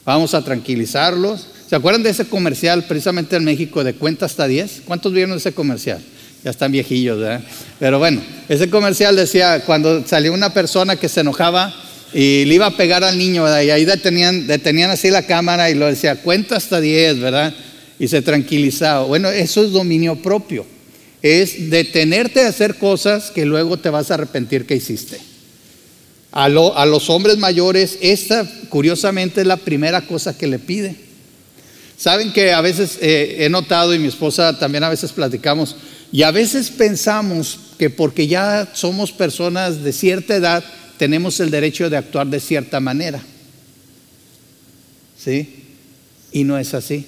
Vamos 0.04 0.34
a 0.34 0.44
tranquilizarlos, 0.44 1.48
¿Se 1.68 1.76
acuerdan 1.76 2.02
de 2.02 2.10
ese 2.10 2.26
comercial 2.26 2.84
precisamente 2.84 3.36
en 3.36 3.44
México 3.44 3.82
de 3.82 3.94
cuenta 3.94 4.26
hasta 4.26 4.46
10? 4.46 4.82
¿Cuántos 4.84 5.12
vieron 5.12 5.36
ese 5.36 5.52
comercial? 5.52 6.00
Ya 6.44 6.50
están 6.50 6.70
viejillos, 6.70 7.18
¿verdad? 7.18 7.42
Pero 7.80 7.98
bueno, 7.98 8.20
ese 8.48 8.68
comercial 8.68 9.16
decía 9.16 9.64
cuando 9.64 10.06
salió 10.06 10.34
una 10.34 10.52
persona 10.52 10.96
que 10.96 11.08
se 11.08 11.20
enojaba 11.22 11.74
y 12.14 12.44
le 12.44 12.54
iba 12.54 12.66
a 12.66 12.76
pegar 12.76 13.02
al 13.02 13.18
niño. 13.18 13.44
Y 13.62 13.70
ahí 13.70 13.84
detenían, 13.84 14.46
detenían 14.46 14.90
así 14.90 15.10
la 15.10 15.26
cámara 15.26 15.68
y 15.70 15.74
lo 15.74 15.86
decía, 15.86 16.22
cuenta 16.22 16.56
hasta 16.56 16.80
10, 16.80 17.18
¿verdad? 17.18 17.52
Y 17.98 18.06
se 18.06 18.22
tranquilizaba. 18.22 19.04
Bueno, 19.04 19.28
eso 19.28 19.64
es 19.64 19.72
dominio 19.72 20.16
propio. 20.16 20.64
Es 21.22 21.70
detenerte 21.70 22.42
a 22.42 22.48
hacer 22.48 22.76
cosas 22.76 23.32
que 23.32 23.44
luego 23.44 23.78
te 23.78 23.90
vas 23.90 24.10
a 24.10 24.14
arrepentir 24.14 24.64
que 24.64 24.76
hiciste. 24.76 25.18
A, 26.30 26.44
a 26.44 26.86
los 26.86 27.10
hombres 27.10 27.38
mayores, 27.38 27.98
esta 28.00 28.48
curiosamente 28.68 29.40
es 29.40 29.46
la 29.46 29.56
primera 29.56 30.02
cosa 30.02 30.36
que 30.36 30.46
le 30.46 30.60
pide. 30.60 30.94
Saben 31.96 32.32
que 32.32 32.52
a 32.52 32.60
veces 32.60 32.98
eh, 33.00 33.36
he 33.40 33.48
notado 33.48 33.94
y 33.94 33.98
mi 33.98 34.08
esposa 34.08 34.58
también 34.58 34.84
a 34.84 34.88
veces 34.88 35.12
platicamos 35.12 35.76
y 36.12 36.22
a 36.22 36.30
veces 36.30 36.70
pensamos 36.70 37.58
que 37.78 37.88
porque 37.90 38.26
ya 38.26 38.68
somos 38.72 39.10
personas 39.10 39.82
de 39.82 39.92
cierta 39.92 40.36
edad 40.36 40.64
tenemos 40.98 41.40
el 41.40 41.50
derecho 41.50 41.90
de 41.90 41.96
actuar 41.96 42.26
de 42.26 42.40
cierta 42.40 42.80
manera. 42.80 43.20
¿Sí? 45.18 45.64
Y 46.32 46.44
no 46.44 46.58
es 46.58 46.74
así. 46.74 47.06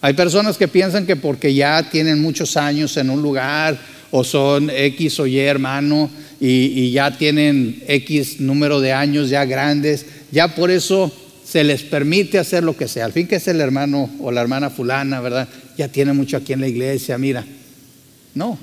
Hay 0.00 0.14
personas 0.14 0.56
que 0.56 0.68
piensan 0.68 1.06
que 1.06 1.16
porque 1.16 1.54
ya 1.54 1.88
tienen 1.90 2.20
muchos 2.20 2.56
años 2.56 2.96
en 2.96 3.10
un 3.10 3.22
lugar 3.22 3.78
o 4.10 4.22
son 4.24 4.70
X 4.70 5.20
o 5.20 5.26
Y 5.26 5.38
hermano 5.38 6.08
y, 6.40 6.48
y 6.48 6.92
ya 6.92 7.16
tienen 7.16 7.82
X 7.86 8.40
número 8.40 8.80
de 8.80 8.92
años 8.92 9.28
ya 9.28 9.44
grandes, 9.44 10.06
ya 10.30 10.54
por 10.54 10.70
eso 10.70 11.12
se 11.44 11.64
les 11.64 11.82
permite 11.82 12.38
hacer 12.38 12.62
lo 12.62 12.76
que 12.76 12.86
sea. 12.86 13.06
Al 13.06 13.12
fin 13.12 13.26
que 13.26 13.36
es 13.36 13.48
el 13.48 13.60
hermano 13.60 14.10
o 14.20 14.30
la 14.30 14.42
hermana 14.42 14.68
fulana, 14.68 15.20
¿verdad? 15.20 15.48
Ya 15.78 15.88
tiene 15.88 16.12
mucho 16.12 16.36
aquí 16.36 16.52
en 16.52 16.60
la 16.60 16.68
iglesia, 16.68 17.16
mira. 17.16 17.44
No. 18.34 18.58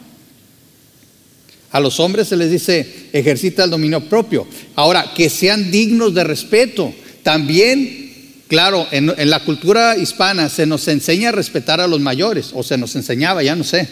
A 1.75 1.82
los 1.82 2.00
hombres 2.00 2.29
se 2.29 2.38
les 2.38 2.50
dice, 2.50 2.88
ejercita 3.12 3.65
el 3.65 3.70
dominio 3.70 4.00
propio. 4.00 4.48
Ahora, 4.75 5.12
que 5.13 5.29
sean 5.29 5.72
dignos 5.72 6.13
de 6.13 6.24
respeto. 6.24 6.94
También, 7.22 8.44
claro, 8.48 8.88
en, 8.91 9.12
la 9.29 9.41
cultura 9.41 9.98
hispana 9.98 10.48
se 10.48 10.65
nos 10.65 10.88
enseña 10.88 11.27
a 11.27 11.32
respetar 11.34 11.82
a 11.82 11.88
los 11.88 12.00
mayores, 12.00 12.51
o 12.53 12.63
se 12.63 12.77
nos 12.77 12.96
enseñaba, 12.96 13.44
ya 13.44 13.58
no 13.58 13.65
sé, 13.65 13.89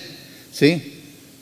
¿sí? 0.53 0.81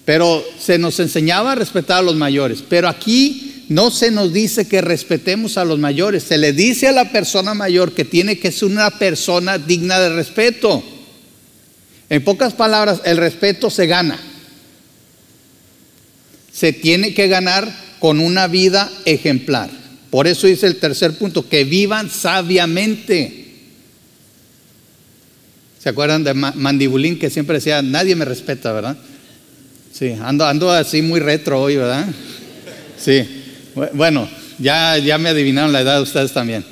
Pero 0.03 0.43
se 0.59 0.79
nos 0.79 0.99
enseñaba 0.99 1.51
a 1.51 1.55
respetar 1.55 1.99
a 1.99 2.01
los 2.01 2.15
mayores. 2.15 2.63
Pero 2.67 2.89
aquí 2.89 3.65
no 3.69 3.91
se 3.91 4.09
nos 4.09 4.33
dice 4.33 4.67
que 4.67 4.81
respetemos 4.81 5.59
a 5.59 5.63
los 5.63 5.77
mayores, 5.77 6.23
se 6.23 6.39
le 6.39 6.53
dice 6.53 6.87
a 6.87 6.91
la 6.91 7.11
persona 7.11 7.53
mayor 7.53 7.93
que 7.93 8.03
tiene 8.03 8.39
que 8.39 8.51
ser 8.51 8.67
una 8.67 8.89
persona 8.89 9.59
digna 9.59 9.99
de 9.99 10.09
respeto. 10.09 10.81
En 12.09 12.23
pocas 12.23 12.53
palabras, 12.53 13.01
el 13.05 13.17
respeto 13.17 13.69
se 13.69 13.85
gana. 13.85 14.30
Se 16.53 16.73
tiene 16.73 17.13
que 17.13 17.27
ganar 17.27 17.73
con 17.99 18.19
una 18.19 18.47
vida 18.47 18.91
ejemplar. 19.05 19.69
Por 20.09 20.27
eso 20.27 20.47
dice 20.47 20.67
el 20.67 20.77
tercer 20.77 21.17
punto, 21.17 21.47
que 21.47 21.63
vivan 21.63 22.09
sabiamente. 22.09 23.45
¿Se 25.81 25.89
acuerdan 25.89 26.23
de 26.23 26.33
Mandibulín 26.33 27.17
que 27.17 27.29
siempre 27.29 27.55
decía, 27.55 27.81
nadie 27.81 28.15
me 28.15 28.25
respeta, 28.25 28.71
¿verdad? 28.71 28.97
Sí, 29.91 30.15
ando, 30.21 30.45
ando 30.45 30.71
así 30.71 31.01
muy 31.01 31.19
retro 31.19 31.61
hoy, 31.61 31.77
¿verdad? 31.77 32.07
Sí, 32.97 33.25
bueno, 33.93 34.29
ya, 34.59 34.97
ya 34.97 35.17
me 35.17 35.29
adivinaron 35.29 35.71
la 35.71 35.81
edad 35.81 35.97
de 35.97 36.03
ustedes 36.03 36.31
también. 36.33 36.63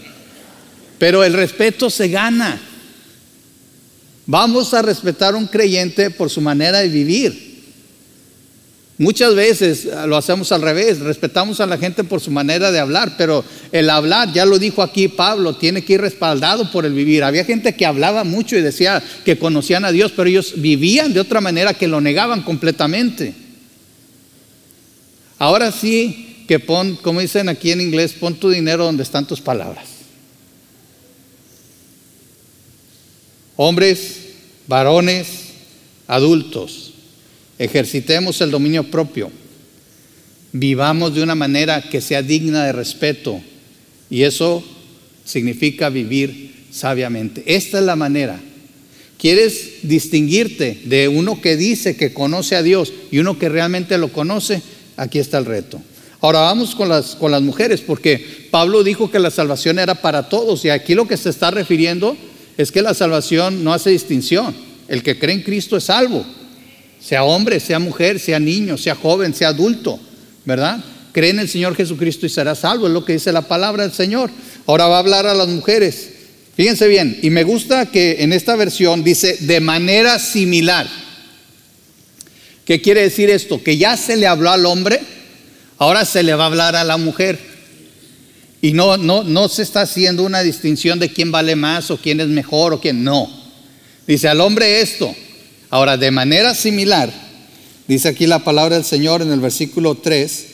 Pero 0.97 1.23
el 1.23 1.33
respeto 1.33 1.89
se 1.89 2.09
gana. 2.09 2.61
Vamos 4.25 4.73
a 4.73 4.81
respetar 4.81 5.33
a 5.33 5.37
un 5.37 5.47
creyente 5.47 6.11
por 6.11 6.29
su 6.29 6.41
manera 6.41 6.79
de 6.79 6.89
vivir. 6.89 7.48
Muchas 8.99 9.33
veces 9.33 9.87
lo 10.07 10.17
hacemos 10.17 10.51
al 10.51 10.61
revés, 10.61 10.99
respetamos 10.99 11.61
a 11.61 11.65
la 11.65 11.77
gente 11.77 12.03
por 12.03 12.19
su 12.19 12.31
manera 12.31 12.69
de 12.69 12.79
hablar, 12.79 13.15
pero 13.17 13.45
el 13.71 13.89
hablar, 13.89 14.33
ya 14.33 14.45
lo 14.45 14.59
dijo 14.59 14.83
aquí 14.83 15.07
Pablo, 15.07 15.55
tiene 15.55 15.85
que 15.85 15.93
ir 15.93 16.01
respaldado 16.01 16.69
por 16.69 16.85
el 16.85 16.91
vivir. 16.91 17.23
Había 17.23 17.45
gente 17.45 17.77
que 17.77 17.85
hablaba 17.85 18.25
mucho 18.25 18.57
y 18.57 18.61
decía 18.61 19.01
que 19.23 19.39
conocían 19.39 19.85
a 19.85 19.93
Dios, 19.93 20.11
pero 20.13 20.27
ellos 20.27 20.55
vivían 20.57 21.13
de 21.13 21.21
otra 21.21 21.39
manera 21.39 21.73
que 21.73 21.87
lo 21.87 22.01
negaban 22.01 22.41
completamente. 22.41 23.33
Ahora 25.37 25.71
sí 25.71 26.43
que 26.45 26.59
pon, 26.59 26.97
como 26.97 27.21
dicen 27.21 27.47
aquí 27.47 27.71
en 27.71 27.79
inglés, 27.79 28.11
pon 28.11 28.35
tu 28.35 28.49
dinero 28.49 28.83
donde 28.83 29.03
están 29.03 29.25
tus 29.25 29.39
palabras. 29.39 29.85
Hombres, 33.55 34.17
varones, 34.67 35.27
adultos 36.05 36.88
ejercitemos 37.59 38.39
el 38.39 38.51
dominio 38.51 38.85
propio, 38.85 39.29
vivamos 40.53 41.13
de 41.13 41.21
una 41.21 41.35
manera 41.35 41.81
que 41.89 42.01
sea 42.01 42.21
digna 42.21 42.65
de 42.65 42.71
respeto 42.71 43.39
y 44.09 44.23
eso 44.23 44.63
significa 45.25 45.89
vivir 45.89 46.65
sabiamente. 46.71 47.43
Esta 47.45 47.79
es 47.79 47.85
la 47.85 47.97
manera. 47.97 48.39
¿Quieres 49.19 49.81
distinguirte 49.83 50.81
de 50.85 51.09
uno 51.09 51.41
que 51.41 51.57
dice 51.57 51.97
que 51.97 52.13
conoce 52.13 52.55
a 52.55 52.63
Dios 52.63 52.93
y 53.11 53.19
uno 53.19 53.37
que 53.37 53.49
realmente 53.49 53.97
lo 53.97 54.13
conoce? 54.13 54.61
Aquí 54.95 55.19
está 55.19 55.37
el 55.37 55.45
reto. 55.45 55.81
Ahora 56.21 56.39
vamos 56.39 56.73
con 56.73 56.89
las, 56.89 57.15
con 57.15 57.31
las 57.31 57.41
mujeres, 57.41 57.81
porque 57.81 58.47
Pablo 58.49 58.83
dijo 58.83 59.11
que 59.11 59.19
la 59.19 59.31
salvación 59.31 59.77
era 59.77 59.95
para 59.95 60.29
todos 60.29 60.63
y 60.63 60.69
aquí 60.69 60.95
lo 60.95 61.07
que 61.07 61.17
se 61.17 61.29
está 61.29 61.51
refiriendo 61.51 62.17
es 62.57 62.71
que 62.71 62.81
la 62.81 62.93
salvación 62.93 63.63
no 63.63 63.73
hace 63.73 63.89
distinción. 63.89 64.55
El 64.87 65.03
que 65.03 65.19
cree 65.19 65.35
en 65.35 65.43
Cristo 65.43 65.77
es 65.77 65.85
salvo 65.85 66.25
sea 66.99 67.23
hombre, 67.23 67.59
sea 67.59 67.79
mujer, 67.79 68.19
sea 68.19 68.39
niño, 68.39 68.77
sea 68.77 68.95
joven, 68.95 69.33
sea 69.33 69.49
adulto, 69.49 69.99
¿verdad? 70.45 70.83
Cree 71.11 71.31
en 71.31 71.39
el 71.39 71.49
Señor 71.49 71.75
Jesucristo 71.75 72.25
y 72.25 72.29
será 72.29 72.55
salvo, 72.55 72.87
es 72.87 72.93
lo 72.93 73.05
que 73.05 73.13
dice 73.13 73.31
la 73.31 73.41
palabra 73.41 73.83
del 73.83 73.93
Señor. 73.93 74.29
Ahora 74.67 74.87
va 74.87 74.97
a 74.97 74.99
hablar 74.99 75.25
a 75.25 75.33
las 75.33 75.47
mujeres. 75.47 76.09
Fíjense 76.55 76.87
bien, 76.87 77.17
y 77.21 77.29
me 77.29 77.43
gusta 77.43 77.85
que 77.85 78.17
en 78.19 78.33
esta 78.33 78.55
versión 78.55 79.03
dice 79.03 79.37
de 79.39 79.59
manera 79.61 80.19
similar. 80.19 80.87
¿Qué 82.65 82.81
quiere 82.81 83.01
decir 83.01 83.29
esto? 83.29 83.63
Que 83.63 83.77
ya 83.77 83.97
se 83.97 84.17
le 84.17 84.27
habló 84.27 84.51
al 84.51 84.65
hombre, 84.65 84.99
ahora 85.77 86.05
se 86.05 86.21
le 86.21 86.35
va 86.35 86.43
a 86.43 86.47
hablar 86.47 86.75
a 86.75 86.83
la 86.83 86.97
mujer. 86.97 87.39
Y 88.61 88.73
no, 88.73 88.97
no, 88.97 89.23
no 89.23 89.47
se 89.47 89.63
está 89.63 89.81
haciendo 89.81 90.23
una 90.23 90.41
distinción 90.41 90.99
de 90.99 91.11
quién 91.11 91.31
vale 91.31 91.55
más 91.55 91.89
o 91.91 91.97
quién 91.97 92.19
es 92.19 92.27
mejor 92.27 92.73
o 92.73 92.81
quién 92.81 93.03
no. 93.03 93.27
Dice 94.05 94.27
al 94.27 94.41
hombre 94.41 94.81
esto, 94.81 95.15
Ahora, 95.71 95.97
de 95.97 96.09
manera 96.09 96.55
similar, 96.55 97.11
dice 97.87 98.09
aquí 98.09 98.25
la 98.25 98.39
palabra 98.39 98.75
del 98.75 98.85
Señor 98.85 99.21
en 99.21 99.31
el 99.31 99.39
versículo 99.39 99.95
3, 99.95 100.45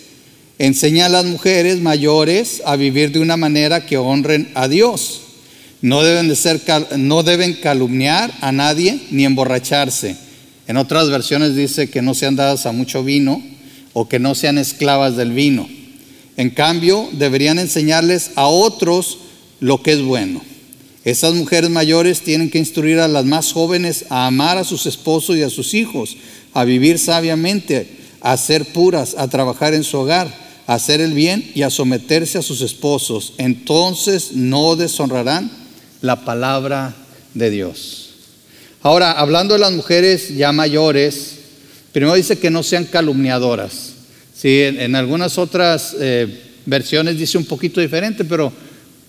enseña 0.59 1.05
a 1.05 1.09
las 1.09 1.25
mujeres 1.25 1.79
mayores 1.79 2.61
a 2.65 2.75
vivir 2.75 3.11
de 3.11 3.19
una 3.19 3.37
manera 3.37 3.85
que 3.85 3.97
honren 3.97 4.51
a 4.55 4.67
Dios. 4.67 5.21
No 5.81 6.03
deben, 6.03 6.27
de 6.27 6.35
ser, 6.35 6.61
no 6.97 7.23
deben 7.23 7.53
calumniar 7.53 8.33
a 8.41 8.51
nadie 8.51 8.99
ni 9.11 9.23
emborracharse. 9.23 10.17
En 10.67 10.77
otras 10.77 11.09
versiones 11.09 11.55
dice 11.55 11.89
que 11.89 12.01
no 12.01 12.13
sean 12.13 12.35
dadas 12.35 12.65
a 12.65 12.73
mucho 12.73 13.03
vino 13.03 13.41
o 13.93 14.09
que 14.09 14.19
no 14.19 14.35
sean 14.35 14.57
esclavas 14.57 15.15
del 15.15 15.31
vino. 15.31 15.69
En 16.35 16.49
cambio, 16.49 17.07
deberían 17.13 17.59
enseñarles 17.59 18.31
a 18.35 18.47
otros 18.47 19.19
lo 19.61 19.81
que 19.81 19.93
es 19.93 20.01
bueno. 20.01 20.41
Esas 21.05 21.35
mujeres 21.35 21.69
mayores 21.69 22.21
tienen 22.21 22.49
que 22.49 22.57
instruir 22.57 22.99
a 22.99 23.07
las 23.07 23.25
más 23.25 23.53
jóvenes 23.53 24.05
a 24.09 24.25
amar 24.25 24.57
a 24.57 24.63
sus 24.63 24.87
esposos 24.87 25.37
y 25.37 25.43
a 25.43 25.51
sus 25.51 25.75
hijos, 25.75 26.17
a 26.51 26.65
vivir 26.65 26.97
sabiamente, 26.97 27.87
a 28.21 28.35
ser 28.37 28.65
puras, 28.65 29.13
a 29.19 29.27
trabajar 29.27 29.75
en 29.75 29.83
su 29.83 29.99
hogar, 29.99 30.33
a 30.65 30.73
hacer 30.73 31.01
el 31.01 31.13
bien 31.13 31.51
y 31.53 31.61
a 31.61 31.69
someterse 31.69 32.39
a 32.39 32.41
sus 32.41 32.61
esposos. 32.61 33.33
Entonces 33.37 34.31
no 34.31 34.75
deshonrarán 34.75 35.51
la 36.01 36.25
palabra 36.25 36.95
de 37.35 37.51
Dios. 37.51 38.09
Ahora, 38.81 39.11
hablando 39.11 39.53
de 39.53 39.59
las 39.59 39.73
mujeres 39.73 40.35
ya 40.35 40.51
mayores, 40.51 41.35
primero 41.91 42.15
dice 42.15 42.39
que 42.39 42.49
no 42.49 42.63
sean 42.63 42.85
calumniadoras. 42.85 43.91
Sí, 44.35 44.61
en, 44.63 44.95
algunas 44.95 45.37
otras 45.37 45.95
eh, 45.99 46.41
versiones 46.65 47.19
dice 47.19 47.37
un 47.37 47.45
poquito 47.45 47.79
diferente, 47.79 48.25
pero 48.25 48.51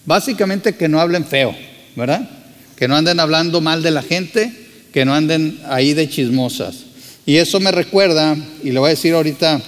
básicamente 0.04 0.74
que 0.74 0.88
no 0.88 1.00
hablen 1.00 1.24
feo. 1.24 1.56
¿Verdad? 1.96 2.28
Que 2.76 2.86
no 2.86 2.94
anden 2.94 3.18
hablando 3.18 3.60
mal 3.60 3.82
de 3.82 3.90
la 3.90 4.02
gente, 4.02 4.52
que 4.92 5.04
no 5.04 5.14
anden 5.14 5.58
ahí 5.66 5.94
de 5.94 6.08
chismosas. 6.08 6.76
Y 7.24 7.36
eso 7.36 7.58
me 7.58 7.72
recuerda, 7.72 8.36
y 8.62 8.70
le 8.70 8.78
voy 8.78 8.88
a 8.88 8.90
decir 8.90 9.14
ahorita, 9.14 9.60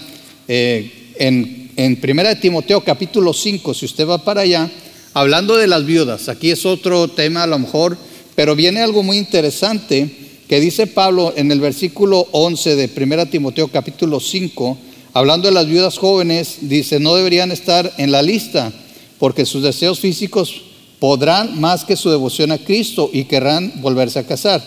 eh, 0.46 1.14
en, 1.18 1.72
en 1.74 1.96
Primera 1.96 2.28
de 2.28 2.36
Timoteo 2.36 2.82
capítulo 2.82 3.32
5, 3.32 3.74
si 3.74 3.86
usted 3.86 4.06
va 4.06 4.24
para 4.24 4.42
allá, 4.42 4.70
hablando 5.14 5.56
de 5.56 5.66
las 5.66 5.84
viudas, 5.84 6.28
aquí 6.28 6.50
es 6.50 6.64
otro 6.64 7.08
tema 7.08 7.42
a 7.42 7.46
lo 7.46 7.58
mejor, 7.58 7.98
pero 8.36 8.54
viene 8.54 8.80
algo 8.80 9.02
muy 9.02 9.16
interesante 9.16 10.08
que 10.48 10.60
dice 10.60 10.86
Pablo 10.86 11.34
en 11.36 11.50
el 11.50 11.60
versículo 11.60 12.28
11 12.32 12.76
de 12.76 12.88
Primera 12.88 13.26
Timoteo 13.26 13.68
capítulo 13.68 14.20
5, 14.20 14.78
hablando 15.12 15.48
de 15.48 15.54
las 15.54 15.66
viudas 15.66 15.98
jóvenes, 15.98 16.58
dice, 16.62 17.00
no 17.00 17.14
deberían 17.14 17.50
estar 17.50 17.92
en 17.98 18.12
la 18.12 18.22
lista 18.22 18.72
porque 19.18 19.44
sus 19.44 19.62
deseos 19.62 19.98
físicos 19.98 20.62
podrán 20.98 21.60
más 21.60 21.84
que 21.84 21.96
su 21.96 22.10
devoción 22.10 22.52
a 22.52 22.58
Cristo 22.58 23.10
y 23.12 23.24
querrán 23.24 23.72
volverse 23.80 24.18
a 24.18 24.26
casar. 24.26 24.62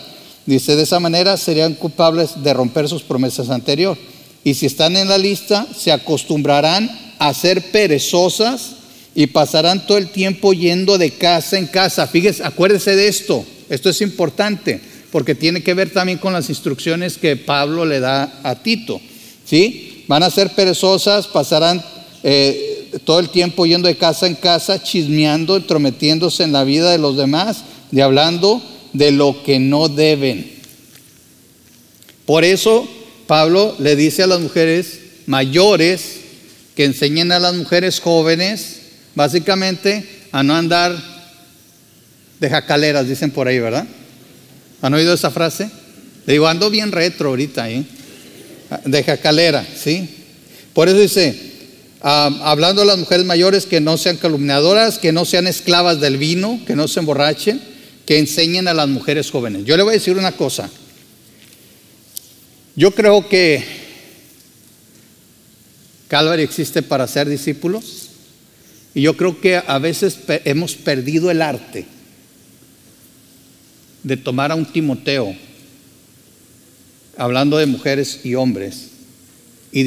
Dice, 0.46 0.76
de 0.76 0.84
esa 0.84 1.00
manera 1.00 1.38
serían 1.38 1.76
culpables 1.76 2.44
de 2.44 2.54
romper 2.54 2.88
sus 2.88 3.04
promesas 3.04 3.50
anteriores. 3.50 4.02
Y 4.44 4.56
si 4.56 4.66
están 4.66 4.96
en 4.98 5.08
la 5.08 5.18
lista, 5.18 5.68
se 5.78 5.92
acostumbrarán 5.92 6.90
a 7.20 7.34
ser 7.34 7.72
perezosas 7.72 8.72
y 9.14 9.28
pasarán 9.28 9.86
todo 9.86 9.98
el 9.98 10.10
tiempo 10.10 10.54
yendo 10.54 10.98
de 10.98 11.12
casa 11.12 11.58
en 11.58 11.68
casa. 11.68 12.08
Fíjese, 12.08 12.44
acuérdese 12.44 12.96
de 12.96 13.08
esto. 13.08 13.46
Esto 13.70 13.90
es 13.90 14.02
importante 14.02 14.82
porque 15.12 15.36
tiene 15.36 15.62
que 15.62 15.74
ver 15.74 15.92
también 15.92 16.18
con 16.18 16.34
las 16.34 16.50
instrucciones 16.50 17.18
que 17.18 17.36
Pablo 17.36 17.86
le 17.86 18.00
da 18.00 18.40
a 18.44 18.56
Tito. 18.56 19.00
¿Sí? 19.46 20.06
Van 20.08 20.24
a 20.24 20.32
ser 20.32 20.50
perezosas, 20.52 21.28
pasarán 21.28 21.84
eh, 22.24 22.71
todo 23.04 23.20
el 23.20 23.30
tiempo 23.30 23.66
yendo 23.66 23.88
de 23.88 23.98
casa 23.98 24.28
en 24.28 24.36
casa, 24.36 24.82
chismeando, 24.82 25.58
entrometiéndose 25.58 26.44
en 26.44 26.52
la 26.52 26.64
vida 26.64 26.92
de 26.92 26.98
los 26.98 27.18
demás, 27.18 27.64
y 27.92 28.02
hablando 28.02 28.62
de 28.94 29.12
lo 29.12 29.44
que 29.44 29.60
no 29.60 29.90
deben. 29.90 30.52
Por 32.26 32.44
eso 32.44 32.88
Pablo 33.28 33.76
le 33.80 33.96
dice 33.96 34.24
a 34.24 34.28
las 34.28 34.40
mujeres 34.40 35.00
mayores 35.26 36.20
que 36.76 36.86
enseñen 36.86 37.32
a 37.32 37.40
las 37.40 37.56
mujeres 37.56 38.00
jóvenes, 38.00 38.80
básicamente, 39.16 40.08
a 40.32 40.44
no 40.44 40.56
andar 40.56 40.96
de 42.40 42.50
jacaleras, 42.50 43.08
dicen 43.08 43.32
por 43.32 43.48
ahí, 43.48 43.60
¿verdad? 43.60 43.86
¿Han 44.82 44.94
oído 44.94 45.14
esa 45.14 45.30
frase? 45.30 45.70
Le 46.26 46.34
digo, 46.34 46.48
ando 46.48 46.70
bien 46.70 46.92
retro 46.92 47.30
ahorita, 47.30 47.70
¿eh? 47.70 47.84
De 48.86 49.04
jacalera, 49.04 49.66
¿sí? 49.76 50.10
Por 50.74 50.88
eso 50.88 50.98
dice, 50.98 51.51
hablando 52.02 52.82
a 52.82 52.86
las 52.86 52.98
mujeres 52.98 53.26
mayores 53.26 53.66
que 53.66 53.82
no 53.82 53.98
sean 53.98 54.18
calumniadoras, 54.18 54.98
que 54.98 55.12
no 55.12 55.26
sean 55.26 55.48
esclavas 55.48 56.00
del 56.00 56.18
vino, 56.18 56.60
que 56.66 56.76
no 56.76 56.88
se 56.88 57.00
emborrachen, 57.00 57.62
que 58.06 58.18
enseñen 58.18 58.68
a 58.68 58.74
las 58.74 58.90
mujeres 58.90 59.30
jóvenes. 59.30 59.66
Yo 59.66 59.78
le 59.78 59.84
voy 59.84 59.92
a 59.92 59.98
decir 59.98 60.18
una 60.18 60.32
cosa. 60.32 60.70
Yo 62.76 62.92
creo 62.92 63.28
que 63.28 63.64
Calvary 66.08 66.44
existe 66.44 66.82
para 66.82 67.08
ser 67.08 67.30
discípulos 67.30 68.10
y 68.94 69.02
yo 69.02 69.16
creo 69.16 69.40
que 69.40 69.56
a 69.56 69.78
veces 69.78 70.18
hemos 70.46 70.76
perdido 70.76 71.32
el 71.32 71.42
arte 71.42 71.86
de 74.04 74.18
tomar 74.18 74.52
a 74.52 74.56
un 74.56 74.66
Timoteo, 74.66 75.36
hablando 77.18 77.58
de 77.58 77.68
mujeres 77.68 78.22
y 78.24 78.36
hombres, 78.36 78.88
y 79.72 79.84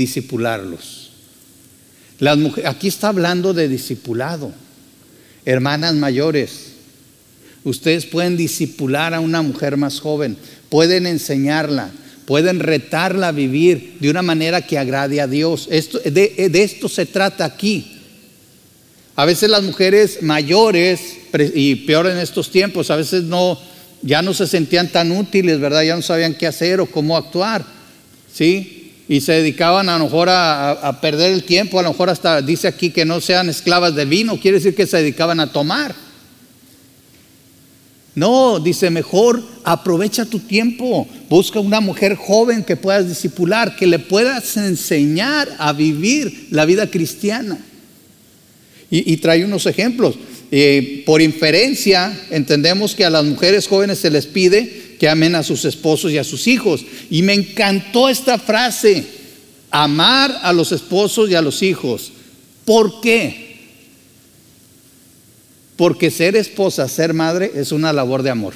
discipularlos 2.18 2.54
aquí 2.64 2.88
está 2.88 3.08
hablando 3.08 3.54
de 3.54 3.68
discipulado. 3.68 4.52
Hermanas 5.44 5.94
mayores, 5.94 6.72
ustedes 7.64 8.06
pueden 8.06 8.36
discipular 8.36 9.14
a 9.14 9.20
una 9.20 9.42
mujer 9.42 9.76
más 9.76 10.00
joven, 10.00 10.36
pueden 10.68 11.06
enseñarla, 11.06 11.90
pueden 12.24 12.60
retarla 12.60 13.28
a 13.28 13.32
vivir 13.32 13.98
de 14.00 14.10
una 14.10 14.22
manera 14.22 14.62
que 14.62 14.78
agrade 14.78 15.20
a 15.20 15.26
Dios. 15.26 15.68
De, 15.68 16.48
de 16.50 16.62
esto 16.62 16.88
se 16.88 17.06
trata 17.06 17.44
aquí. 17.44 17.90
A 19.16 19.24
veces 19.24 19.50
las 19.50 19.62
mujeres 19.62 20.22
mayores, 20.22 21.00
y 21.54 21.74
peor 21.76 22.06
en 22.06 22.18
estos 22.18 22.50
tiempos, 22.50 22.90
a 22.90 22.96
veces 22.96 23.24
no, 23.24 23.58
ya 24.02 24.22
no 24.22 24.34
se 24.34 24.46
sentían 24.46 24.88
tan 24.88 25.12
útiles, 25.12 25.60
¿verdad? 25.60 25.82
Ya 25.82 25.94
no 25.94 26.02
sabían 26.02 26.34
qué 26.34 26.46
hacer 26.46 26.80
o 26.80 26.86
cómo 26.86 27.16
actuar, 27.16 27.64
¿sí? 28.32 28.83
Y 29.08 29.20
se 29.20 29.32
dedicaban 29.32 29.88
a 29.88 29.98
lo 29.98 30.04
mejor 30.04 30.28
a, 30.30 30.98
perder 31.00 31.32
el 31.32 31.44
tiempo, 31.44 31.78
a 31.78 31.82
lo 31.82 31.90
mejor 31.90 32.08
hasta 32.08 32.40
dice 32.40 32.68
aquí 32.68 32.90
que 32.90 33.04
no 33.04 33.20
sean 33.20 33.50
esclavas 33.50 33.94
de 33.94 34.06
vino, 34.06 34.40
quiere 34.40 34.58
decir 34.58 34.74
que 34.74 34.86
se 34.86 34.96
dedicaban 34.96 35.40
a 35.40 35.52
tomar. 35.52 35.94
No, 38.14 38.60
dice 38.60 38.90
mejor 38.90 39.42
aprovecha 39.64 40.24
tu 40.24 40.38
tiempo, 40.38 41.06
busca 41.28 41.60
una 41.60 41.80
mujer 41.80 42.14
joven 42.14 42.62
que 42.62 42.76
puedas 42.76 43.08
disipular, 43.08 43.76
que 43.76 43.86
le 43.86 43.98
puedas 43.98 44.56
enseñar 44.56 45.48
a 45.58 45.72
vivir 45.72 46.48
la 46.50 46.64
vida 46.64 46.90
cristiana. 46.90 47.58
Y, 48.90 49.16
trae 49.16 49.44
unos 49.44 49.66
ejemplos. 49.66 50.14
Eh, 50.52 51.02
por 51.04 51.20
inferencia, 51.20 52.16
entendemos 52.30 52.94
que 52.94 53.04
a 53.04 53.10
las 53.10 53.24
mujeres 53.24 53.66
jóvenes 53.66 53.98
se 53.98 54.10
les 54.10 54.26
pide 54.26 54.83
que 54.98 55.08
amen 55.08 55.34
a 55.34 55.42
sus 55.42 55.64
esposos 55.64 56.12
y 56.12 56.18
a 56.18 56.24
sus 56.24 56.46
hijos. 56.46 56.84
Y 57.10 57.22
me 57.22 57.34
encantó 57.34 58.08
esta 58.08 58.38
frase, 58.38 59.04
amar 59.70 60.40
a 60.42 60.52
los 60.52 60.72
esposos 60.72 61.30
y 61.30 61.34
a 61.34 61.42
los 61.42 61.62
hijos. 61.62 62.12
¿Por 62.64 63.00
qué? 63.00 63.44
Porque 65.76 66.10
ser 66.10 66.36
esposa, 66.36 66.88
ser 66.88 67.14
madre 67.14 67.50
es 67.54 67.72
una 67.72 67.92
labor 67.92 68.22
de 68.22 68.30
amor. 68.30 68.54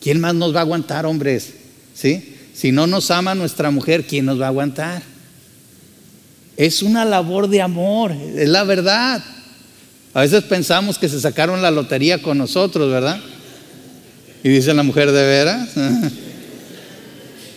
¿Quién 0.00 0.20
más 0.20 0.34
nos 0.34 0.54
va 0.54 0.58
a 0.58 0.62
aguantar, 0.62 1.06
hombres? 1.06 1.54
¿Sí? 1.94 2.36
Si 2.54 2.72
no 2.72 2.86
nos 2.86 3.10
ama 3.10 3.34
nuestra 3.34 3.70
mujer, 3.70 4.06
¿quién 4.06 4.26
nos 4.26 4.40
va 4.40 4.46
a 4.46 4.48
aguantar? 4.48 5.02
Es 6.56 6.82
una 6.82 7.04
labor 7.04 7.48
de 7.48 7.62
amor, 7.62 8.12
es 8.12 8.48
la 8.48 8.64
verdad. 8.64 9.24
A 10.12 10.20
veces 10.20 10.44
pensamos 10.44 10.98
que 10.98 11.08
se 11.08 11.20
sacaron 11.20 11.62
la 11.62 11.70
lotería 11.70 12.20
con 12.20 12.36
nosotros, 12.36 12.90
¿verdad? 12.90 13.20
Y 14.42 14.48
dice 14.48 14.72
la 14.74 14.82
mujer, 14.82 15.12
¿de 15.12 15.26
veras? 15.26 15.68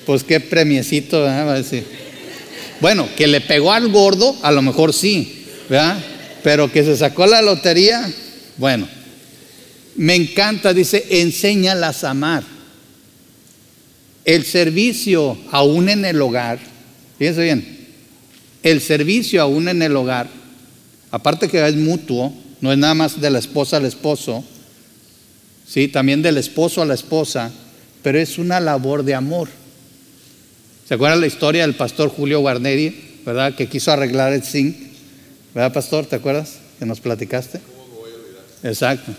pues 0.05 0.23
qué 0.23 0.39
premiecito. 0.39 1.21
Va 1.21 1.53
a 1.53 1.55
decir. 1.55 1.85
Bueno, 2.79 3.07
que 3.15 3.27
le 3.27 3.41
pegó 3.41 3.71
al 3.71 3.89
gordo, 3.89 4.35
a 4.41 4.51
lo 4.51 4.61
mejor 4.61 4.93
sí, 4.93 5.45
¿verdad? 5.69 5.97
Pero 6.43 6.71
que 6.71 6.83
se 6.83 6.97
sacó 6.97 7.25
la 7.25 7.41
lotería, 7.41 8.11
bueno, 8.57 8.87
me 9.95 10.15
encanta, 10.15 10.73
dice, 10.73 11.05
enséñalas 11.09 12.03
a 12.03 12.09
amar. 12.09 12.43
El 14.25 14.43
servicio 14.43 15.37
aún 15.51 15.87
en 15.87 16.03
el 16.03 16.21
hogar, 16.21 16.59
fíjense 17.17 17.43
bien, 17.43 17.87
el 18.63 18.81
servicio 18.81 19.41
aún 19.41 19.69
en 19.69 19.81
el 19.81 19.95
hogar, 19.95 20.27
aparte 21.11 21.47
que 21.47 21.65
es 21.65 21.75
mutuo, 21.75 22.33
no 22.59 22.71
es 22.71 22.77
nada 22.77 22.93
más 22.93 23.21
de 23.21 23.29
la 23.29 23.39
esposa 23.39 23.77
al 23.77 23.85
esposo, 23.85 24.43
sí, 25.73 25.87
también 25.87 26.21
del 26.21 26.37
esposo 26.37 26.81
a 26.81 26.85
la 26.85 26.93
esposa, 26.93 27.51
pero 28.01 28.19
es 28.19 28.37
una 28.37 28.59
labor 28.59 29.03
de 29.03 29.15
amor. 29.15 29.47
¿Se 30.87 30.93
acuerdan 30.93 31.21
la 31.21 31.27
historia 31.27 31.63
del 31.63 31.75
pastor 31.75 32.09
Julio 32.09 32.41
Guarneri, 32.41 33.21
verdad? 33.25 33.55
Que 33.55 33.67
quiso 33.67 33.91
arreglar 33.91 34.33
el 34.33 34.43
zinc 34.43 34.93
¿Verdad, 35.53 35.71
pastor? 35.71 36.07
¿Te 36.07 36.15
acuerdas 36.15 36.55
que 36.79 36.85
nos 36.85 36.99
platicaste? 36.99 37.59
Exacto. 38.63 39.11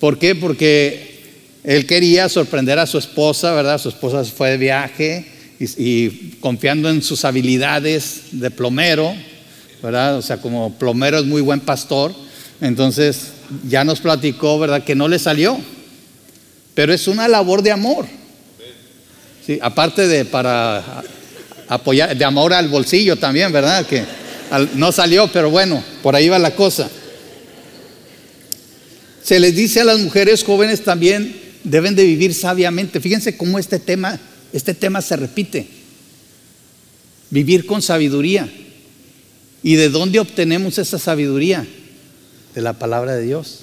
¿Por 0.00 0.18
qué? 0.18 0.34
Porque 0.34 1.22
él 1.62 1.86
quería 1.86 2.28
sorprender 2.28 2.80
a 2.80 2.86
su 2.86 2.98
esposa, 2.98 3.52
¿verdad? 3.52 3.78
Su 3.78 3.88
esposa 3.88 4.24
fue 4.24 4.50
de 4.50 4.56
viaje 4.56 5.26
y, 5.60 6.30
confiando 6.40 6.90
en 6.90 7.02
sus 7.02 7.24
habilidades 7.24 8.22
de 8.32 8.50
plomero, 8.50 9.14
¿verdad? 9.80 10.18
O 10.18 10.22
sea, 10.22 10.38
como 10.38 10.74
plomero 10.74 11.18
es 11.18 11.24
muy 11.24 11.40
buen 11.40 11.60
pastor, 11.60 12.12
entonces 12.60 13.33
ya 13.68 13.84
nos 13.84 14.00
platicó, 14.00 14.58
¿verdad? 14.58 14.84
Que 14.84 14.94
no 14.94 15.08
le 15.08 15.18
salió, 15.18 15.58
pero 16.74 16.92
es 16.92 17.06
una 17.08 17.28
labor 17.28 17.62
de 17.62 17.72
amor. 17.72 18.06
Sí, 19.46 19.58
aparte 19.60 20.06
de 20.08 20.24
para 20.24 21.02
apoyar, 21.68 22.16
de 22.16 22.24
amor 22.24 22.52
al 22.52 22.68
bolsillo 22.68 23.16
también, 23.16 23.52
¿verdad? 23.52 23.86
Que 23.86 24.04
no 24.74 24.92
salió, 24.92 25.30
pero 25.32 25.50
bueno, 25.50 25.82
por 26.02 26.16
ahí 26.16 26.28
va 26.28 26.38
la 26.38 26.54
cosa. 26.54 26.90
Se 29.22 29.40
les 29.40 29.54
dice 29.56 29.80
a 29.80 29.84
las 29.84 29.98
mujeres 30.00 30.44
jóvenes 30.44 30.82
también 30.82 31.34
deben 31.64 31.94
de 31.94 32.04
vivir 32.04 32.34
sabiamente. 32.34 33.00
Fíjense 33.00 33.36
cómo 33.36 33.58
este 33.58 33.78
tema, 33.78 34.20
este 34.52 34.74
tema 34.74 35.00
se 35.00 35.16
repite. 35.16 35.66
Vivir 37.30 37.66
con 37.66 37.82
sabiduría. 37.82 38.48
¿Y 39.62 39.76
de 39.76 39.88
dónde 39.88 40.20
obtenemos 40.20 40.78
esa 40.78 40.98
sabiduría? 40.98 41.66
De 42.54 42.62
la 42.62 42.74
palabra 42.74 43.14
de 43.14 43.24
Dios. 43.24 43.60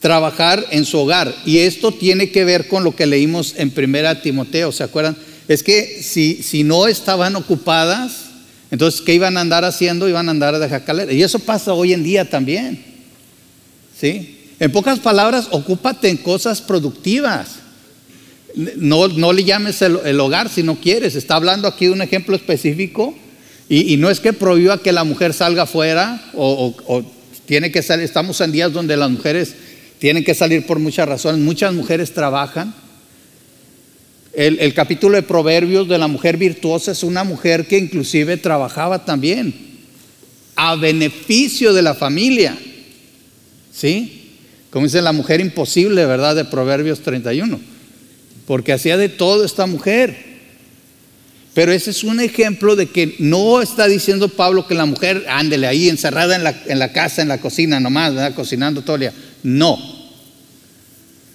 Trabajar 0.00 0.64
en 0.70 0.84
su 0.84 0.98
hogar. 0.98 1.34
Y 1.44 1.58
esto 1.58 1.92
tiene 1.92 2.30
que 2.30 2.44
ver 2.44 2.68
con 2.68 2.84
lo 2.84 2.94
que 2.94 3.06
leímos 3.06 3.54
en 3.56 3.70
primera 3.70 4.22
Timoteo, 4.22 4.72
¿se 4.72 4.84
acuerdan? 4.84 5.16
Es 5.48 5.62
que 5.62 6.02
si, 6.02 6.42
si 6.42 6.62
no 6.62 6.86
estaban 6.86 7.34
ocupadas, 7.34 8.28
entonces, 8.70 9.00
¿qué 9.00 9.14
iban 9.14 9.36
a 9.36 9.40
andar 9.40 9.64
haciendo? 9.64 10.08
Iban 10.08 10.28
a 10.28 10.32
andar 10.32 10.58
de 10.58 10.68
jacalera. 10.68 11.12
Y 11.12 11.22
eso 11.22 11.38
pasa 11.38 11.72
hoy 11.72 11.92
en 11.92 12.02
día 12.02 12.28
también. 12.28 12.84
¿Sí? 13.98 14.38
En 14.60 14.70
pocas 14.72 14.98
palabras, 14.98 15.48
ocúpate 15.50 16.08
en 16.08 16.18
cosas 16.18 16.60
productivas. 16.60 17.56
No, 18.76 19.08
no 19.08 19.32
le 19.32 19.44
llames 19.44 19.80
el, 19.82 20.20
hogar 20.20 20.48
si 20.50 20.62
no 20.62 20.76
quieres. 20.80 21.14
Está 21.14 21.36
hablando 21.36 21.66
aquí 21.66 21.86
de 21.86 21.92
un 21.92 22.02
ejemplo 22.02 22.36
específico. 22.36 23.16
Y, 23.70 23.96
no 23.98 24.08
es 24.08 24.20
que 24.20 24.32
prohíba 24.32 24.78
que 24.78 24.92
la 24.92 25.04
mujer 25.04 25.34
salga 25.34 25.64
afuera 25.64 26.30
o, 26.34 26.74
o 26.86 27.04
tiene 27.48 27.72
que 27.72 27.82
salir. 27.82 28.04
Estamos 28.04 28.40
en 28.40 28.52
días 28.52 28.72
donde 28.72 28.96
las 28.96 29.10
mujeres 29.10 29.56
tienen 29.98 30.22
que 30.22 30.34
salir 30.34 30.64
por 30.64 30.78
muchas 30.78 31.08
razones. 31.08 31.40
Muchas 31.40 31.74
mujeres 31.74 32.12
trabajan 32.14 32.72
el, 34.38 34.72
capítulo 34.72 35.16
de 35.16 35.24
Proverbios 35.24 35.88
de 35.88 35.98
la 35.98 36.06
mujer 36.06 36.36
virtuosa 36.36 36.92
es 36.92 37.02
una 37.02 37.24
mujer 37.24 37.66
que 37.66 37.76
inclusive 37.76 38.36
trabajaba 38.36 39.04
también 39.04 39.52
a 40.54 40.76
beneficio 40.76 41.72
de 41.72 41.82
la 41.82 41.94
familia. 41.94 42.56
¿Sí? 43.72 44.36
Como 44.70 44.86
dice 44.86 45.02
la 45.02 45.12
mujer 45.12 45.40
imposible, 45.40 46.06
¿verdad? 46.06 46.36
De 46.36 46.44
Proverbios 46.44 47.00
31. 47.00 47.58
Porque 48.46 48.72
hacía 48.72 48.96
de 48.96 49.08
todo 49.08 49.44
esta 49.44 49.66
mujer. 49.66 50.37
Pero 51.58 51.72
ese 51.72 51.90
es 51.90 52.04
un 52.04 52.20
ejemplo 52.20 52.76
de 52.76 52.86
que 52.86 53.16
no 53.18 53.60
está 53.60 53.88
diciendo 53.88 54.28
Pablo 54.28 54.68
que 54.68 54.76
la 54.76 54.86
mujer 54.86 55.26
ándele 55.28 55.66
ahí 55.66 55.88
encerrada 55.88 56.36
en 56.36 56.44
la, 56.44 56.54
en 56.66 56.78
la 56.78 56.92
casa, 56.92 57.20
en 57.20 57.26
la 57.26 57.40
cocina 57.40 57.80
nomás, 57.80 58.32
cocinando 58.34 58.82
todo 58.82 58.94
el 58.94 59.00
día. 59.00 59.12
No. 59.42 59.76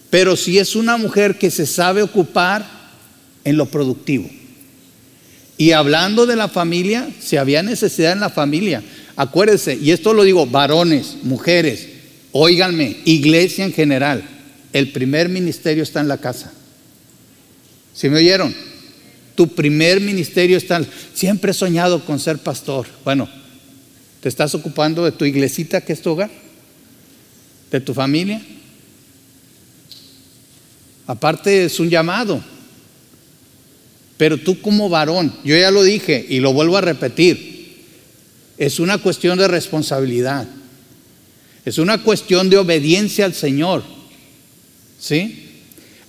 Pero 0.09 0.38
si 0.38 0.59
es 0.59 0.77
una 0.77 0.95
mujer 0.95 1.38
que 1.38 1.51
se 1.51 1.65
sabe 1.65 2.01
ocupar 2.01 2.65
en 3.43 3.57
lo 3.57 3.65
productivo. 3.65 4.29
Y 5.57 5.71
hablando 5.71 6.25
de 6.25 6.38
la 6.38 6.47
familia, 6.47 7.05
si 7.19 7.36
había 7.36 7.62
necesidad 7.62 8.13
en 8.13 8.21
la 8.21 8.29
familia, 8.29 8.81
acuérdense, 9.17 9.75
y 9.75 9.91
esto 9.91 10.13
lo 10.13 10.23
digo, 10.23 10.45
varones, 10.45 11.17
mujeres, 11.23 11.86
óiganme, 12.31 12.95
iglesia 13.03 13.65
en 13.65 13.73
general, 13.73 14.23
el 14.71 14.93
primer 14.93 15.27
ministerio 15.27 15.83
está 15.83 15.99
en 15.99 16.07
la 16.07 16.19
casa. 16.19 16.53
¿Sí 17.93 18.07
me 18.07 18.19
oyeron? 18.19 18.72
Tu 19.35 19.47
primer 19.47 19.99
ministerio 19.99 20.57
está, 20.57 20.81
siempre 21.13 21.51
he 21.51 21.53
soñado 21.53 22.05
con 22.05 22.19
ser 22.19 22.37
pastor. 22.37 22.85
Bueno, 23.03 23.27
¿te 24.21 24.29
estás 24.29 24.53
ocupando 24.53 25.03
de 25.03 25.11
tu 25.11 25.25
iglesita 25.25 25.81
que 25.81 25.93
es 25.93 26.01
tu 26.01 26.11
hogar? 26.11 26.29
¿De 27.71 27.79
tu 27.79 27.93
familia? 27.93 28.41
Aparte 31.07 31.65
es 31.65 31.79
un 31.79 31.89
llamado. 31.89 32.43
Pero 34.17 34.37
tú 34.37 34.61
como 34.61 34.89
varón, 34.89 35.33
yo 35.43 35.57
ya 35.57 35.71
lo 35.71 35.83
dije 35.83 36.25
y 36.29 36.39
lo 36.39 36.53
vuelvo 36.53 36.77
a 36.77 36.81
repetir, 36.81 37.53
es 38.57 38.79
una 38.79 38.99
cuestión 38.99 39.37
de 39.37 39.47
responsabilidad. 39.47 40.47
Es 41.65 41.77
una 41.77 42.03
cuestión 42.03 42.49
de 42.49 42.57
obediencia 42.57 43.25
al 43.25 43.33
Señor. 43.33 43.83
¿Sí? 44.99 45.42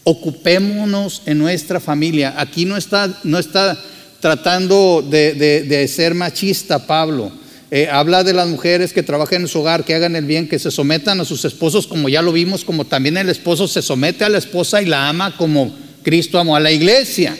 Ocupémonos 0.04 1.22
en 1.26 1.38
nuestra 1.38 1.80
familia. 1.80 2.34
Aquí 2.36 2.66
no 2.66 2.76
está, 2.76 3.10
no 3.24 3.38
está 3.38 3.78
tratando 4.20 5.02
de, 5.02 5.86
ser 5.88 6.14
machista 6.14 6.86
Pablo. 6.86 7.32
Eh, 7.70 7.88
habla 7.90 8.22
de 8.22 8.32
las 8.32 8.48
mujeres 8.48 8.92
que 8.92 9.02
trabajan 9.02 9.42
en 9.42 9.48
su 9.48 9.60
hogar, 9.60 9.84
que 9.84 9.94
hagan 9.94 10.14
el 10.14 10.24
bien, 10.24 10.48
que 10.48 10.58
se 10.58 10.70
sometan 10.70 11.20
a 11.20 11.24
sus 11.24 11.44
esposos, 11.44 11.86
como 11.86 12.08
ya 12.08 12.22
lo 12.22 12.32
vimos, 12.32 12.64
como 12.64 12.84
también 12.84 13.16
el 13.16 13.28
esposo 13.28 13.66
se 13.66 13.82
somete 13.82 14.24
a 14.24 14.28
la 14.28 14.38
esposa 14.38 14.80
y 14.80 14.86
la 14.86 15.08
ama 15.08 15.36
como 15.36 15.74
Cristo 16.02 16.38
amó 16.38 16.54
a 16.54 16.60
la 16.60 16.70
iglesia. 16.70 17.36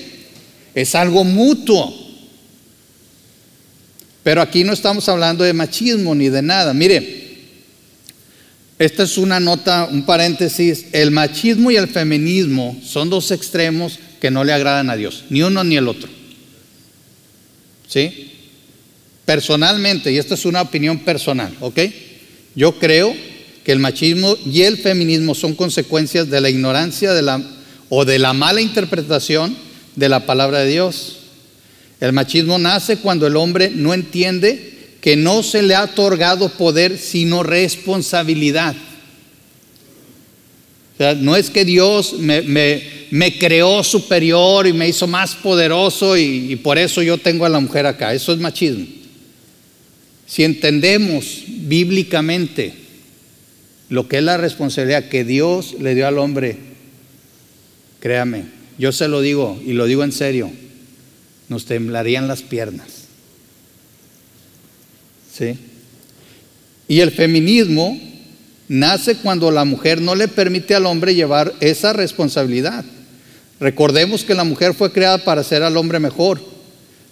Es 0.74 0.94
algo 0.94 1.22
mutuo. 1.22 1.94
Pero 4.22 4.40
aquí 4.40 4.64
no 4.64 4.72
estamos 4.72 5.08
hablando 5.08 5.44
de 5.44 5.52
machismo 5.52 6.14
ni 6.14 6.30
de 6.30 6.42
nada. 6.42 6.72
Mire, 6.74 7.23
esta 8.78 9.04
es 9.04 9.18
una 9.18 9.38
nota, 9.38 9.88
un 9.90 10.04
paréntesis. 10.04 10.86
El 10.92 11.10
machismo 11.10 11.70
y 11.70 11.76
el 11.76 11.88
feminismo 11.88 12.76
son 12.84 13.08
dos 13.08 13.30
extremos 13.30 13.98
que 14.20 14.30
no 14.30 14.42
le 14.42 14.52
agradan 14.52 14.90
a 14.90 14.96
Dios, 14.96 15.24
ni 15.30 15.42
uno 15.42 15.62
ni 15.62 15.76
el 15.76 15.88
otro. 15.88 16.08
¿Sí? 17.86 18.32
Personalmente, 19.24 20.12
y 20.12 20.18
esta 20.18 20.34
es 20.34 20.44
una 20.44 20.62
opinión 20.62 20.98
personal, 21.00 21.54
¿ok? 21.60 21.80
Yo 22.54 22.78
creo 22.78 23.14
que 23.64 23.72
el 23.72 23.78
machismo 23.78 24.36
y 24.44 24.62
el 24.62 24.78
feminismo 24.78 25.34
son 25.34 25.54
consecuencias 25.54 26.28
de 26.28 26.40
la 26.40 26.50
ignorancia 26.50 27.14
de 27.14 27.22
la, 27.22 27.42
o 27.88 28.04
de 28.04 28.18
la 28.18 28.32
mala 28.32 28.60
interpretación 28.60 29.56
de 29.96 30.08
la 30.08 30.26
palabra 30.26 30.60
de 30.60 30.70
Dios. 30.70 31.18
El 32.00 32.12
machismo 32.12 32.58
nace 32.58 32.98
cuando 32.98 33.26
el 33.26 33.36
hombre 33.36 33.70
no 33.70 33.94
entiende 33.94 34.73
que 35.04 35.16
no 35.16 35.42
se 35.42 35.62
le 35.62 35.74
ha 35.74 35.84
otorgado 35.84 36.48
poder 36.48 36.96
sino 36.96 37.42
responsabilidad. 37.42 38.74
O 40.94 40.96
sea, 40.96 41.14
no 41.14 41.36
es 41.36 41.50
que 41.50 41.66
Dios 41.66 42.14
me, 42.20 43.38
creó 43.38 43.84
superior 43.84 44.66
y 44.66 44.72
me 44.72 44.88
hizo 44.88 45.06
más 45.06 45.34
poderoso 45.34 46.16
y, 46.16 46.50
y 46.52 46.56
por 46.56 46.78
eso 46.78 47.02
yo 47.02 47.18
tengo 47.18 47.44
a 47.44 47.50
la 47.50 47.60
mujer 47.60 47.84
acá. 47.84 48.14
Eso 48.14 48.32
es 48.32 48.38
machismo. 48.38 48.86
Si 50.26 50.42
entendemos 50.42 51.42
bíblicamente 51.48 52.72
lo 53.90 54.08
que 54.08 54.16
es 54.16 54.24
la 54.24 54.38
responsabilidad 54.38 55.10
que 55.10 55.22
Dios 55.22 55.74
le 55.80 55.94
dio 55.94 56.08
al 56.08 56.16
hombre, 56.16 56.56
créame, 58.00 58.44
yo 58.78 58.90
se 58.90 59.08
lo 59.08 59.20
digo 59.20 59.60
y 59.66 59.74
lo 59.74 59.84
digo 59.84 60.02
en 60.02 60.12
serio, 60.12 60.50
nos 61.50 61.66
temblarían 61.66 62.26
las 62.26 62.40
piernas. 62.40 62.93
¿Sí? 65.36 65.58
Y 66.86 67.00
el 67.00 67.10
feminismo 67.10 67.98
nace 68.68 69.16
cuando 69.16 69.50
la 69.50 69.64
mujer 69.64 70.00
no 70.00 70.14
le 70.14 70.28
permite 70.28 70.74
al 70.74 70.86
hombre 70.86 71.14
llevar 71.14 71.52
esa 71.60 71.92
responsabilidad. 71.92 72.84
Recordemos 73.58 74.24
que 74.24 74.34
la 74.34 74.44
mujer 74.44 74.74
fue 74.74 74.92
creada 74.92 75.18
para 75.18 75.40
hacer 75.40 75.62
al 75.62 75.76
hombre 75.76 75.98
mejor, 75.98 76.40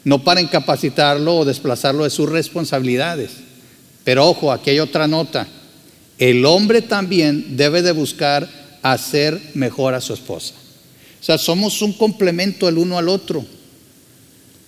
no 0.04 0.22
para 0.22 0.40
incapacitarlo 0.40 1.38
o 1.38 1.44
desplazarlo 1.44 2.04
de 2.04 2.10
sus 2.10 2.28
responsabilidades. 2.28 3.30
Pero 4.04 4.28
ojo, 4.28 4.52
aquí 4.52 4.70
hay 4.70 4.80
otra 4.80 5.08
nota. 5.08 5.48
El 6.18 6.44
hombre 6.44 6.82
también 6.82 7.56
debe 7.56 7.82
de 7.82 7.92
buscar 7.92 8.48
hacer 8.82 9.40
mejor 9.54 9.94
a 9.94 10.00
su 10.00 10.12
esposa. 10.12 10.54
O 11.20 11.24
sea, 11.24 11.38
somos 11.38 11.82
un 11.82 11.92
complemento 11.92 12.68
el 12.68 12.78
uno 12.78 12.98
al 12.98 13.08
otro. 13.08 13.44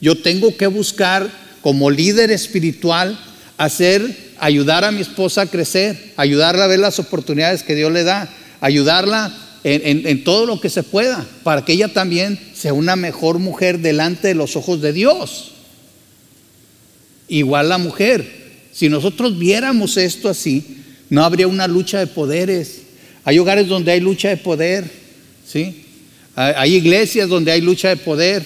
Yo 0.01 0.21
tengo 0.21 0.57
que 0.57 0.67
buscar 0.67 1.29
como 1.63 1.91
líder 1.91 2.31
espiritual 2.31 3.19
hacer, 3.57 4.35
ayudar 4.39 4.85
a 4.85 4.93
mi 4.93 5.01
esposa 5.01 5.43
a 5.43 5.47
crecer, 5.47 6.13
ayudarla 6.17 6.65
a 6.65 6.69
ver 6.69 6.81
las 6.81 6.99
oportunidades 6.99 7.63
que 7.63 7.75
Dios 7.75 7.93
le 7.93 8.03
da, 8.03 8.29
ayudarla 8.61 9.37
en, 9.65 10.25
todo 10.25 10.45
lo 10.47 10.61
que 10.61 10.69
se 10.69 10.83
pueda, 10.83 11.27
para 11.43 11.65
que 11.65 11.73
ella 11.73 11.93
también 11.93 12.39
sea 12.55 12.75
una 12.75 12.97
mejor 12.97 13.39
mujer 13.39 13.79
delante 13.79 14.29
de 14.29 14.35
los 14.35 14.57
ojos 14.57 14.81
de 14.83 14.93
Dios. 14.93 15.53
Igual 17.29 17.71
la 17.71 17.79
mujer, 17.79 18.27
si 18.73 18.89
nosotros 18.89 19.39
viéramos 19.39 19.97
esto 19.97 20.29
así, 20.29 20.83
no 21.09 21.25
habría 21.25 21.49
una 21.49 21.67
lucha 21.67 21.99
de 21.99 22.07
poderes. 22.07 22.83
Hay 23.25 23.39
hogares 23.39 23.69
donde 23.69 23.93
hay 23.93 24.01
lucha 24.01 24.29
de 24.29 24.37
poder, 24.37 24.85
¿sí? 25.47 25.85
Hay 26.37 26.75
iglesias 26.75 27.29
donde 27.29 27.53
hay 27.53 27.61
lucha 27.61 27.89
de 27.89 27.97
poder. 27.97 28.45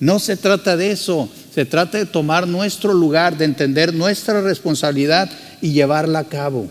No 0.00 0.18
se 0.18 0.36
trata 0.36 0.76
de 0.76 0.92
eso, 0.92 1.30
se 1.56 1.64
trata 1.64 1.96
de 1.96 2.04
tomar 2.04 2.46
nuestro 2.46 2.92
lugar, 2.92 3.38
de 3.38 3.46
entender 3.46 3.94
nuestra 3.94 4.42
responsabilidad 4.42 5.30
y 5.62 5.72
llevarla 5.72 6.18
a 6.18 6.28
cabo. 6.28 6.68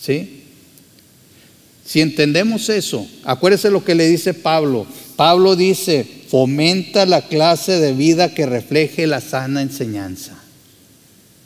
¿Sí? 0.00 0.44
Si 1.84 2.00
entendemos 2.00 2.68
eso, 2.68 3.04
acuérdese 3.24 3.72
lo 3.72 3.84
que 3.84 3.96
le 3.96 4.06
dice 4.06 4.32
Pablo. 4.32 4.86
Pablo 5.16 5.56
dice, 5.56 6.06
fomenta 6.28 7.04
la 7.04 7.22
clase 7.22 7.80
de 7.80 7.94
vida 7.94 8.32
que 8.32 8.46
refleje 8.46 9.08
la 9.08 9.20
sana 9.20 9.60
enseñanza. 9.60 10.38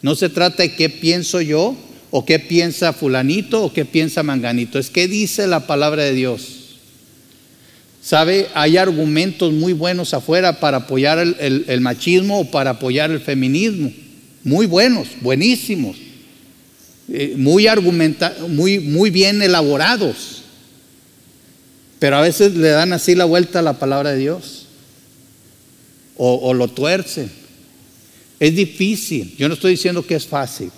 No 0.02 0.14
se 0.14 0.28
trata 0.28 0.64
de 0.64 0.74
qué 0.74 0.90
pienso 0.90 1.40
yo, 1.40 1.74
o 2.10 2.26
qué 2.26 2.38
piensa 2.38 2.92
fulanito, 2.92 3.64
o 3.64 3.72
qué 3.72 3.86
piensa 3.86 4.22
manganito. 4.22 4.78
Es 4.78 4.90
qué 4.90 5.08
dice 5.08 5.46
la 5.46 5.66
palabra 5.66 6.02
de 6.02 6.12
Dios. 6.12 6.61
¿Sabe? 8.02 8.48
Hay 8.54 8.76
argumentos 8.76 9.52
muy 9.52 9.72
buenos 9.72 10.12
afuera 10.12 10.58
para 10.58 10.78
apoyar 10.78 11.18
el, 11.20 11.80
machismo 11.80 12.40
o 12.40 12.50
para 12.50 12.70
apoyar 12.70 13.12
el 13.12 13.20
feminismo. 13.20 13.92
Muy 14.42 14.66
buenos, 14.66 15.06
buenísimos. 15.20 15.96
Eh, 17.08 17.34
muy, 17.36 17.68
argumenta 17.68 18.36
muy, 18.48 18.80
muy 18.80 19.10
bien 19.10 19.40
elaborados. 19.40 20.42
Pero 22.00 22.16
a 22.16 22.22
veces 22.22 22.56
le 22.56 22.70
dan 22.70 22.92
así 22.92 23.14
la 23.14 23.24
vuelta 23.24 23.60
a 23.60 23.62
la 23.62 23.78
palabra 23.78 24.10
de 24.10 24.18
Dios. 24.18 24.66
O, 26.16 26.34
o 26.42 26.54
lo 26.54 26.66
tuercen. 26.66 27.30
Es 28.40 28.56
difícil. 28.56 29.36
Yo 29.38 29.46
no 29.46 29.54
estoy 29.54 29.72
diciendo 29.72 30.04
que 30.04 30.16
es 30.16 30.26
fácil. 30.26 30.72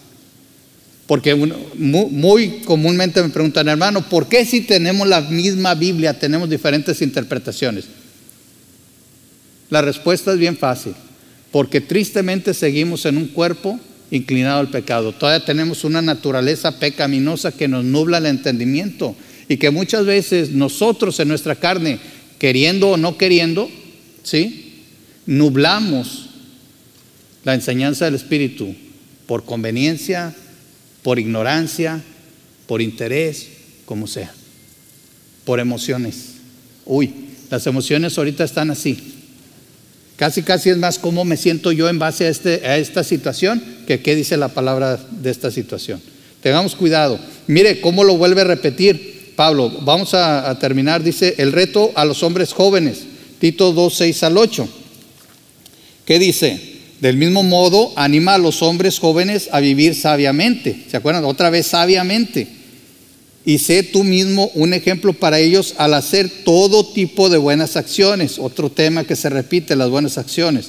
Porque 1.06 1.34
muy, 1.34 2.48
comúnmente 2.64 3.22
me 3.22 3.28
preguntan, 3.28 3.68
hermano, 3.68 4.08
¿por 4.08 4.26
qué 4.26 4.46
si 4.46 4.62
tenemos 4.62 5.06
la 5.06 5.20
misma 5.20 5.74
Biblia 5.74 6.18
tenemos 6.18 6.48
diferentes 6.48 7.02
interpretaciones? 7.02 7.84
La 9.68 9.82
respuesta 9.82 10.32
es 10.32 10.38
bien 10.38 10.56
fácil, 10.56 10.94
porque 11.50 11.80
tristemente 11.82 12.54
seguimos 12.54 13.04
en 13.04 13.18
un 13.18 13.28
cuerpo 13.28 13.78
inclinado 14.10 14.60
al 14.60 14.70
pecado. 14.70 15.12
Todavía 15.12 15.44
tenemos 15.44 15.84
una 15.84 16.00
naturaleza 16.00 16.78
pecaminosa 16.78 17.52
que 17.52 17.68
nos 17.68 17.84
nubla 17.84 18.18
el 18.18 18.26
entendimiento 18.26 19.14
y 19.48 19.58
que 19.58 19.70
muchas 19.70 20.06
veces 20.06 20.52
nosotros 20.52 21.20
en 21.20 21.28
nuestra 21.28 21.54
carne, 21.54 21.98
queriendo 22.38 22.90
o 22.90 22.96
no 22.96 23.18
queriendo, 23.18 23.68
¿sí? 24.22 24.84
Nublamos 25.26 26.30
la 27.44 27.54
enseñanza 27.54 28.06
del 28.06 28.14
Espíritu 28.14 28.74
por 29.26 29.44
conveniencia, 29.44 30.34
por 31.04 31.18
ignorancia, 31.18 32.02
por 32.66 32.80
interés, 32.80 33.46
como 33.84 34.06
sea, 34.06 34.32
por 35.44 35.60
emociones. 35.60 36.36
Uy, 36.86 37.12
las 37.50 37.66
emociones 37.66 38.16
ahorita 38.16 38.42
están 38.42 38.70
así. 38.70 39.12
Casi, 40.16 40.42
casi 40.42 40.70
es 40.70 40.78
más 40.78 40.98
cómo 40.98 41.26
me 41.26 41.36
siento 41.36 41.72
yo 41.72 41.90
en 41.90 41.98
base 41.98 42.24
a, 42.24 42.30
este, 42.30 42.66
a 42.66 42.78
esta 42.78 43.04
situación 43.04 43.62
que 43.86 44.00
qué 44.00 44.16
dice 44.16 44.38
la 44.38 44.48
palabra 44.48 44.98
de 45.10 45.30
esta 45.30 45.50
situación. 45.50 46.00
Tengamos 46.40 46.74
cuidado. 46.74 47.20
Mire 47.48 47.82
cómo 47.82 48.02
lo 48.02 48.16
vuelve 48.16 48.40
a 48.40 48.44
repetir 48.44 49.34
Pablo. 49.36 49.70
Vamos 49.82 50.14
a, 50.14 50.48
a 50.48 50.58
terminar. 50.58 51.02
Dice 51.02 51.34
el 51.36 51.52
reto 51.52 51.92
a 51.96 52.06
los 52.06 52.22
hombres 52.22 52.54
jóvenes. 52.54 53.00
Tito 53.40 53.72
2, 53.72 53.94
6 53.94 54.22
al 54.22 54.38
8. 54.38 54.68
¿Qué 56.06 56.18
dice? 56.18 56.73
Del 57.00 57.16
mismo 57.16 57.42
modo, 57.42 57.92
anima 57.96 58.34
a 58.34 58.38
los 58.38 58.62
hombres 58.62 58.98
jóvenes 58.98 59.48
a 59.52 59.60
vivir 59.60 59.94
sabiamente. 59.94 60.84
¿Se 60.90 60.96
acuerdan? 60.96 61.24
Otra 61.24 61.50
vez 61.50 61.66
sabiamente. 61.66 62.46
Y 63.44 63.58
sé 63.58 63.82
tú 63.82 64.04
mismo 64.04 64.50
un 64.54 64.72
ejemplo 64.72 65.12
para 65.12 65.38
ellos 65.38 65.74
al 65.76 65.94
hacer 65.94 66.30
todo 66.44 66.86
tipo 66.86 67.28
de 67.28 67.36
buenas 67.36 67.76
acciones. 67.76 68.38
Otro 68.38 68.70
tema 68.70 69.04
que 69.04 69.16
se 69.16 69.28
repite, 69.28 69.76
las 69.76 69.90
buenas 69.90 70.16
acciones. 70.16 70.68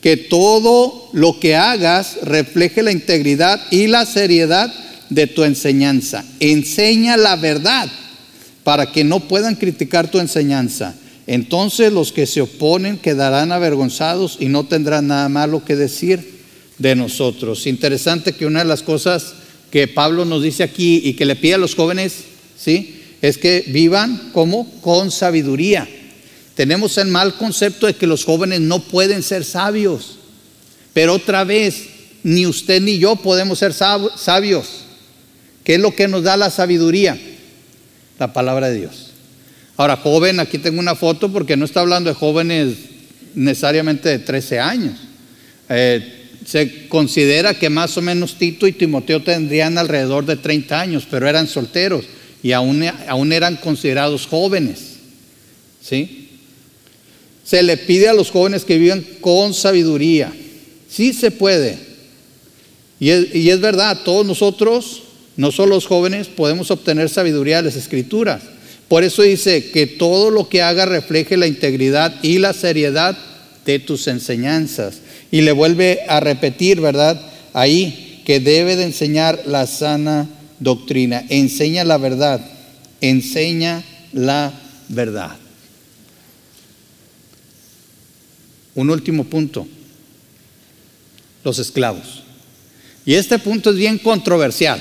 Que 0.00 0.16
todo 0.16 1.08
lo 1.12 1.38
que 1.38 1.54
hagas 1.54 2.18
refleje 2.22 2.82
la 2.82 2.92
integridad 2.92 3.60
y 3.70 3.86
la 3.86 4.06
seriedad 4.06 4.72
de 5.08 5.28
tu 5.28 5.44
enseñanza. 5.44 6.24
Enseña 6.40 7.16
la 7.16 7.36
verdad 7.36 7.88
para 8.64 8.90
que 8.90 9.04
no 9.04 9.20
puedan 9.20 9.54
criticar 9.54 10.10
tu 10.10 10.18
enseñanza 10.18 10.96
entonces 11.26 11.92
los 11.92 12.12
que 12.12 12.26
se 12.26 12.40
oponen 12.40 12.98
quedarán 12.98 13.52
avergonzados 13.52 14.36
y 14.40 14.46
no 14.46 14.66
tendrán 14.66 15.08
nada 15.08 15.28
malo 15.28 15.64
que 15.64 15.74
decir 15.74 16.36
de 16.78 16.94
nosotros. 16.94 17.66
Interesante 17.66 18.32
que 18.32 18.46
una 18.46 18.60
de 18.60 18.66
las 18.66 18.82
cosas 18.82 19.34
que 19.70 19.88
Pablo 19.88 20.24
nos 20.24 20.42
dice 20.42 20.62
aquí 20.62 21.00
y 21.04 21.14
que 21.14 21.24
le 21.24 21.36
pide 21.36 21.54
a 21.54 21.58
los 21.58 21.74
jóvenes, 21.74 22.14
¿sí? 22.56 23.02
Es 23.22 23.38
que 23.38 23.64
vivan 23.68 24.30
como 24.32 24.70
con 24.80 25.10
sabiduría. 25.10 25.88
Tenemos 26.54 26.96
el 26.98 27.08
mal 27.08 27.34
concepto 27.34 27.86
de 27.86 27.94
que 27.94 28.06
los 28.06 28.24
jóvenes 28.24 28.60
no 28.60 28.80
pueden 28.80 29.22
ser 29.22 29.44
sabios. 29.44 30.18
Pero 30.92 31.14
otra 31.14 31.44
vez, 31.44 31.88
ni 32.22 32.46
usted 32.46 32.80
ni 32.80 32.98
yo 32.98 33.16
podemos 33.16 33.58
ser 33.58 33.72
sabios. 33.72 34.66
¿Qué 35.64 35.74
es 35.74 35.80
lo 35.80 35.94
que 35.94 36.08
nos 36.08 36.22
da 36.22 36.36
la 36.36 36.50
sabiduría? 36.50 37.20
La 38.18 38.32
palabra 38.32 38.70
de 38.70 38.78
Dios. 38.78 39.05
Ahora, 39.76 39.96
joven, 39.96 40.40
aquí 40.40 40.58
tengo 40.58 40.80
una 40.80 40.94
foto 40.94 41.30
porque 41.30 41.56
no 41.56 41.66
está 41.66 41.80
hablando 41.80 42.08
de 42.08 42.14
jóvenes 42.14 42.76
necesariamente 43.34 44.08
de 44.08 44.18
13 44.18 44.58
años. 44.58 44.94
Eh, 45.68 46.12
se 46.46 46.88
considera 46.88 47.54
que 47.58 47.68
más 47.68 47.96
o 47.98 48.02
menos 48.02 48.36
Tito 48.38 48.66
y 48.66 48.72
Timoteo 48.72 49.22
tendrían 49.22 49.76
alrededor 49.76 50.24
de 50.24 50.36
30 50.36 50.80
años, 50.80 51.06
pero 51.10 51.28
eran 51.28 51.46
solteros 51.46 52.04
y 52.42 52.52
aún, 52.52 52.84
aún 53.08 53.32
eran 53.32 53.56
considerados 53.56 54.26
jóvenes. 54.26 54.96
¿Sí? 55.82 56.30
Se 57.44 57.62
le 57.62 57.76
pide 57.76 58.08
a 58.08 58.14
los 58.14 58.30
jóvenes 58.30 58.64
que 58.64 58.78
vivan 58.78 59.04
con 59.20 59.52
sabiduría. 59.52 60.32
Sí 60.88 61.12
se 61.12 61.30
puede. 61.30 61.78
Y 62.98 63.10
y 63.10 63.50
es 63.50 63.60
verdad, 63.60 64.00
todos 64.04 64.24
nosotros, 64.24 65.02
no 65.36 65.52
solo 65.52 65.74
los 65.74 65.86
jóvenes, 65.86 66.28
podemos 66.28 66.70
obtener 66.70 67.10
sabiduría 67.10 67.58
de 67.58 67.64
las 67.64 67.76
escrituras. 67.76 68.42
Por 68.88 69.02
eso 69.02 69.22
dice 69.22 69.70
que 69.70 69.86
todo 69.86 70.30
lo 70.30 70.48
que 70.48 70.62
haga 70.62 70.86
refleje 70.86 71.36
la 71.36 71.46
integridad 71.46 72.14
y 72.22 72.38
la 72.38 72.52
seriedad 72.52 73.16
de 73.64 73.78
tus 73.78 74.06
enseñanzas. 74.06 74.98
Y 75.30 75.40
le 75.40 75.52
vuelve 75.52 76.00
a 76.08 76.20
repetir, 76.20 76.80
¿verdad? 76.80 77.20
Ahí 77.52 78.22
que 78.24 78.40
debe 78.40 78.76
de 78.76 78.84
enseñar 78.84 79.42
la 79.46 79.66
sana 79.66 80.28
doctrina. 80.60 81.24
Enseña 81.28 81.84
la 81.84 81.98
verdad. 81.98 82.40
Enseña 83.00 83.84
la 84.12 84.52
verdad. 84.88 85.36
Un 88.74 88.90
último 88.90 89.24
punto. 89.24 89.66
Los 91.42 91.58
esclavos. 91.58 92.22
Y 93.04 93.14
este 93.14 93.38
punto 93.38 93.70
es 93.70 93.76
bien 93.76 93.98
controversial, 93.98 94.80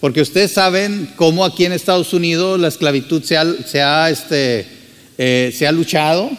porque 0.00 0.20
ustedes 0.20 0.52
saben 0.52 1.10
cómo 1.16 1.44
aquí 1.44 1.64
en 1.64 1.72
Estados 1.72 2.12
Unidos 2.12 2.60
la 2.60 2.68
esclavitud 2.68 3.22
se 3.22 3.36
ha, 3.36 4.10
este, 4.10 4.66
eh, 5.18 5.52
se 5.56 5.66
ha 5.66 5.72
luchado, 5.72 6.30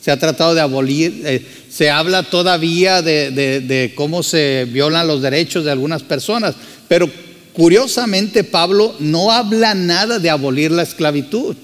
se 0.00 0.10
ha 0.10 0.18
tratado 0.18 0.54
de 0.54 0.60
abolir, 0.60 1.22
eh, 1.24 1.44
se 1.70 1.90
habla 1.90 2.22
todavía 2.22 3.00
de, 3.00 3.30
de, 3.30 3.92
cómo 3.94 4.22
se 4.22 4.66
violan 4.70 5.06
los 5.06 5.22
derechos 5.22 5.64
de 5.64 5.70
algunas 5.70 6.02
personas, 6.02 6.54
pero 6.88 7.08
curiosamente 7.54 8.44
Pablo 8.44 8.94
no 8.98 9.30
habla 9.30 9.74
nada 9.74 10.18
de 10.18 10.30
abolir 10.30 10.70
la 10.70 10.82
esclavitud. 10.82 11.56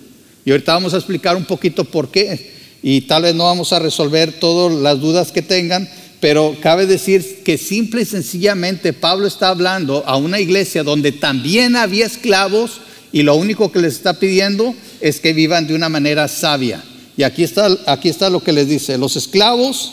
Y 0.44 0.52
ahorita 0.52 0.74
vamos 0.74 0.94
a 0.94 0.98
explicar 0.98 1.36
un 1.36 1.44
poquito 1.44 1.84
por 1.84 2.10
qué, 2.10 2.52
y 2.82 3.02
tal 3.02 3.22
vez 3.22 3.34
no 3.34 3.44
vamos 3.44 3.72
a 3.72 3.78
resolver 3.78 4.32
todas 4.32 4.78
las 4.78 5.00
dudas 5.00 5.32
que 5.32 5.42
tengan, 5.42 5.88
pero 6.20 6.56
cabe 6.60 6.86
decir 6.86 7.42
que 7.44 7.58
simple 7.58 8.02
y 8.02 8.06
sencillamente 8.06 8.92
Pablo 8.92 9.26
está 9.26 9.48
hablando 9.48 10.02
a 10.06 10.16
una 10.16 10.40
iglesia 10.40 10.82
donde 10.82 11.12
también 11.12 11.76
había 11.76 12.06
esclavos 12.06 12.80
y 13.12 13.22
lo 13.22 13.34
único 13.34 13.70
que 13.70 13.80
les 13.80 13.94
está 13.94 14.18
pidiendo 14.18 14.74
es 15.00 15.20
que 15.20 15.32
vivan 15.32 15.66
de 15.66 15.74
una 15.74 15.88
manera 15.88 16.26
sabia. 16.28 16.82
Y 17.16 17.22
aquí 17.22 17.44
está, 17.44 17.68
aquí 17.86 18.08
está 18.08 18.30
lo 18.30 18.42
que 18.42 18.52
les 18.52 18.68
dice, 18.68 18.98
los 18.98 19.16
esclavos 19.16 19.92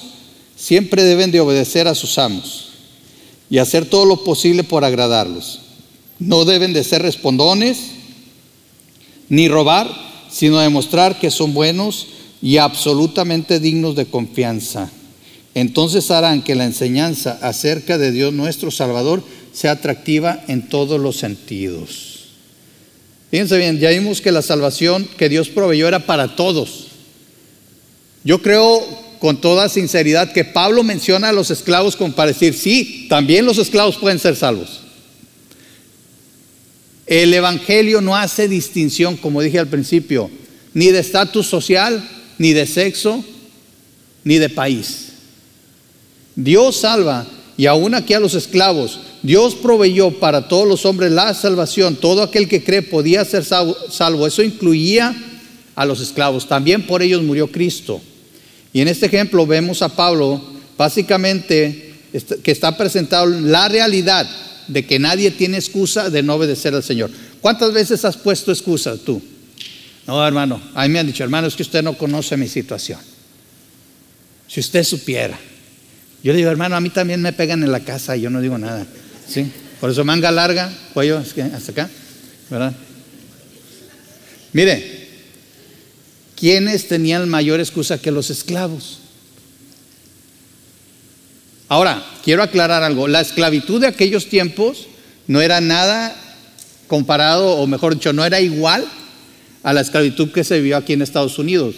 siempre 0.55 1.03
deben 1.03 1.31
de 1.31 1.39
obedecer 1.39 1.87
a 1.87 1.95
sus 1.95 2.17
amos 2.17 2.69
y 3.49 3.57
hacer 3.57 3.85
todo 3.85 4.05
lo 4.05 4.23
posible 4.23 4.63
por 4.63 4.85
agradarlos. 4.85 5.59
No 6.19 6.45
deben 6.45 6.73
de 6.73 6.83
ser 6.83 7.01
respondones 7.01 7.79
ni 9.29 9.47
robar, 9.47 9.89
sino 10.31 10.59
demostrar 10.59 11.19
que 11.19 11.31
son 11.31 11.53
buenos 11.53 12.07
y 12.41 12.57
absolutamente 12.57 13.59
dignos 13.59 13.95
de 13.95 14.05
confianza 14.05 14.89
entonces 15.55 16.09
harán 16.11 16.41
que 16.41 16.55
la 16.55 16.65
enseñanza 16.65 17.37
acerca 17.41 17.97
de 17.97 18.11
Dios 18.11 18.33
nuestro 18.33 18.71
Salvador 18.71 19.23
sea 19.53 19.71
atractiva 19.71 20.43
en 20.47 20.67
todos 20.67 20.99
los 20.99 21.17
sentidos. 21.17 22.13
Fíjense 23.29 23.57
bien, 23.57 23.79
ya 23.79 23.89
vimos 23.89 24.21
que 24.21 24.31
la 24.31 24.41
salvación 24.41 25.07
que 25.17 25.29
Dios 25.29 25.49
proveyó 25.49 25.87
era 25.87 26.05
para 26.05 26.35
todos. 26.35 26.87
Yo 28.23 28.41
creo 28.41 28.81
con 29.19 29.39
toda 29.39 29.69
sinceridad 29.69 30.33
que 30.33 30.43
Pablo 30.43 30.83
menciona 30.83 31.29
a 31.29 31.33
los 31.33 31.49
esclavos 31.49 31.95
como 31.95 32.13
para 32.13 32.31
decir, 32.31 32.53
sí, 32.53 33.05
también 33.09 33.45
los 33.45 33.57
esclavos 33.57 33.97
pueden 33.97 34.19
ser 34.19 34.35
salvos. 34.35 34.81
El 37.05 37.33
Evangelio 37.33 38.01
no 38.01 38.15
hace 38.15 38.47
distinción, 38.47 39.17
como 39.17 39.41
dije 39.41 39.59
al 39.59 39.67
principio, 39.67 40.29
ni 40.73 40.87
de 40.87 40.99
estatus 40.99 41.47
social, 41.47 42.07
ni 42.37 42.53
de 42.53 42.65
sexo, 42.65 43.23
ni 44.23 44.39
de 44.39 44.49
país. 44.49 45.12
Dios 46.35 46.77
salva 46.77 47.25
y 47.57 47.65
aún 47.67 47.93
aquí 47.93 48.13
a 48.13 48.19
los 48.19 48.33
esclavos. 48.33 48.99
Dios 49.21 49.55
proveyó 49.55 50.11
para 50.19 50.47
todos 50.47 50.67
los 50.67 50.85
hombres 50.85 51.11
la 51.11 51.33
salvación. 51.33 51.95
Todo 51.95 52.23
aquel 52.23 52.47
que 52.47 52.63
cree 52.63 52.81
podía 52.81 53.23
ser 53.25 53.45
salvo. 53.45 54.27
Eso 54.27 54.43
incluía 54.43 55.15
a 55.75 55.85
los 55.85 56.01
esclavos. 56.01 56.47
También 56.47 56.85
por 56.85 57.01
ellos 57.01 57.21
murió 57.23 57.51
Cristo. 57.51 58.01
Y 58.73 58.81
en 58.81 58.87
este 58.87 59.05
ejemplo 59.05 59.45
vemos 59.45 59.81
a 59.81 59.89
Pablo 59.89 60.41
básicamente 60.77 61.93
que 62.43 62.51
está 62.51 62.75
presentado 62.75 63.27
la 63.27 63.69
realidad 63.69 64.27
de 64.67 64.85
que 64.85 64.99
nadie 64.99 65.31
tiene 65.31 65.57
excusa 65.57 66.09
de 66.09 66.23
no 66.23 66.35
obedecer 66.35 66.73
al 66.73 66.83
Señor. 66.83 67.11
¿Cuántas 67.41 67.71
veces 67.73 68.03
has 68.05 68.17
puesto 68.17 68.51
excusa 68.51 68.97
tú? 68.97 69.21
No, 70.07 70.25
hermano, 70.25 70.61
a 70.73 70.83
mí 70.83 70.89
me 70.89 70.99
han 70.99 71.07
dicho, 71.07 71.23
hermano, 71.23 71.47
es 71.47 71.55
que 71.55 71.63
usted 71.63 71.83
no 71.83 71.97
conoce 71.97 72.35
mi 72.35 72.47
situación. 72.47 72.99
Si 74.47 74.59
usted 74.59 74.83
supiera. 74.83 75.39
Yo 76.23 76.33
digo, 76.33 76.49
hermano, 76.49 76.75
a 76.77 76.81
mí 76.81 76.89
también 76.89 77.21
me 77.21 77.33
pegan 77.33 77.63
en 77.63 77.71
la 77.71 77.81
casa 77.81 78.15
y 78.15 78.21
yo 78.21 78.29
no 78.29 78.39
digo 78.39 78.57
nada. 78.57 78.87
¿sí? 79.27 79.51
Por 79.79 79.89
eso 79.89 80.05
manga 80.05 80.31
larga, 80.31 80.71
cuello 80.93 81.17
hasta 81.17 81.71
acá, 81.71 81.89
¿verdad? 82.49 82.73
Mire, 84.53 85.09
¿quiénes 86.37 86.87
tenían 86.87 87.27
mayor 87.27 87.59
excusa 87.59 87.97
que 87.97 88.11
los 88.11 88.29
esclavos? 88.29 88.99
Ahora, 91.67 92.05
quiero 92.23 92.43
aclarar 92.43 92.83
algo. 92.83 93.07
La 93.07 93.19
esclavitud 93.19 93.81
de 93.81 93.87
aquellos 93.87 94.27
tiempos 94.29 94.87
no 95.27 95.41
era 95.41 95.59
nada 95.59 96.15
comparado, 96.87 97.57
o 97.57 97.67
mejor 97.67 97.95
dicho, 97.95 98.13
no 98.13 98.23
era 98.23 98.39
igual 98.39 98.85
a 99.63 99.73
la 99.73 99.81
esclavitud 99.81 100.31
que 100.31 100.43
se 100.43 100.57
vivió 100.57 100.77
aquí 100.77 100.93
en 100.93 101.01
Estados 101.01 101.39
Unidos. 101.39 101.75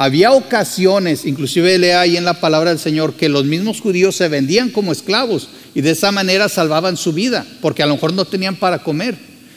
Había 0.00 0.30
ocasiones, 0.30 1.24
inclusive 1.24 1.76
lee 1.76 1.88
ahí 1.88 2.16
en 2.16 2.24
la 2.24 2.40
palabra 2.40 2.70
del 2.70 2.78
Señor, 2.78 3.14
que 3.14 3.28
los 3.28 3.44
mismos 3.44 3.80
judíos 3.80 4.14
se 4.14 4.28
vendían 4.28 4.70
como 4.70 4.92
esclavos 4.92 5.48
y 5.74 5.80
de 5.80 5.90
esa 5.90 6.12
manera 6.12 6.48
salvaban 6.48 6.96
su 6.96 7.12
vida, 7.12 7.44
porque 7.60 7.82
a 7.82 7.86
lo 7.86 7.94
mejor 7.94 8.12
no 8.12 8.24
tenían 8.24 8.54
para 8.54 8.78
comer. 8.78 9.16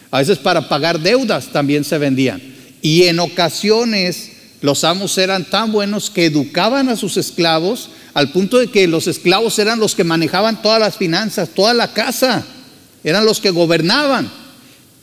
A 0.10 0.18
veces 0.18 0.40
para 0.40 0.68
pagar 0.68 1.00
deudas 1.00 1.50
también 1.52 1.84
se 1.84 2.00
vendían. 2.00 2.42
Y 2.82 3.04
en 3.04 3.20
ocasiones 3.20 4.32
los 4.62 4.84
amos 4.84 5.16
eran 5.20 5.46
tan 5.46 5.72
buenos 5.72 6.10
que 6.10 6.26
educaban 6.26 6.90
a 6.90 6.96
sus 6.96 7.18
esclavos 7.18 7.92
al 8.16 8.32
punto 8.32 8.58
de 8.58 8.66
que 8.66 8.88
los 8.88 9.06
esclavos 9.06 9.60
eran 9.60 9.80
los 9.80 9.94
que 9.94 10.04
manejaban 10.04 10.64
todas 10.64 10.80
las 10.80 10.98
finanzas, 10.98 11.50
toda 11.50 11.76
la 11.76 11.94
casa, 11.94 12.44
eran 13.04 13.26
los 13.26 13.40
que 13.40 13.52
gobernaban. 13.52 14.28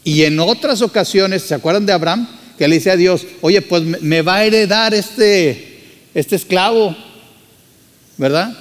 Y 0.02 0.24
en 0.24 0.40
otras 0.40 0.82
ocasiones, 0.82 1.44
¿se 1.44 1.54
acuerdan 1.54 1.86
de 1.86 1.92
Abraham? 1.92 2.26
Que 2.58 2.66
le 2.66 2.74
dice 2.74 2.90
a 2.90 2.96
Dios, 2.96 3.24
oye, 3.40 3.62
pues 3.62 3.84
me 3.84 4.20
va 4.22 4.36
a 4.36 4.44
heredar 4.44 4.92
este, 4.92 5.78
este 6.12 6.34
esclavo, 6.34 6.94
¿verdad? 8.16 8.52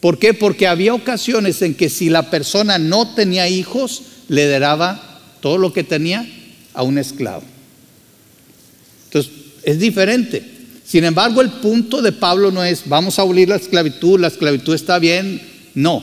¿Por 0.00 0.18
qué? 0.18 0.34
Porque 0.34 0.66
había 0.66 0.92
ocasiones 0.92 1.62
en 1.62 1.74
que 1.74 1.88
si 1.88 2.10
la 2.10 2.28
persona 2.28 2.78
no 2.78 3.14
tenía 3.14 3.48
hijos, 3.48 4.02
le 4.28 4.44
heredaba 4.44 5.20
todo 5.40 5.56
lo 5.56 5.72
que 5.72 5.84
tenía 5.84 6.28
a 6.74 6.82
un 6.82 6.98
esclavo. 6.98 7.42
Entonces, 9.06 9.32
es 9.62 9.78
diferente. 9.78 10.44
Sin 10.84 11.04
embargo, 11.04 11.40
el 11.40 11.50
punto 11.50 12.02
de 12.02 12.12
Pablo 12.12 12.50
no 12.50 12.62
es, 12.62 12.82
vamos 12.86 13.18
a 13.18 13.22
abolir 13.22 13.48
la 13.48 13.56
esclavitud, 13.56 14.20
la 14.20 14.28
esclavitud 14.28 14.74
está 14.74 14.98
bien. 14.98 15.40
No. 15.74 16.02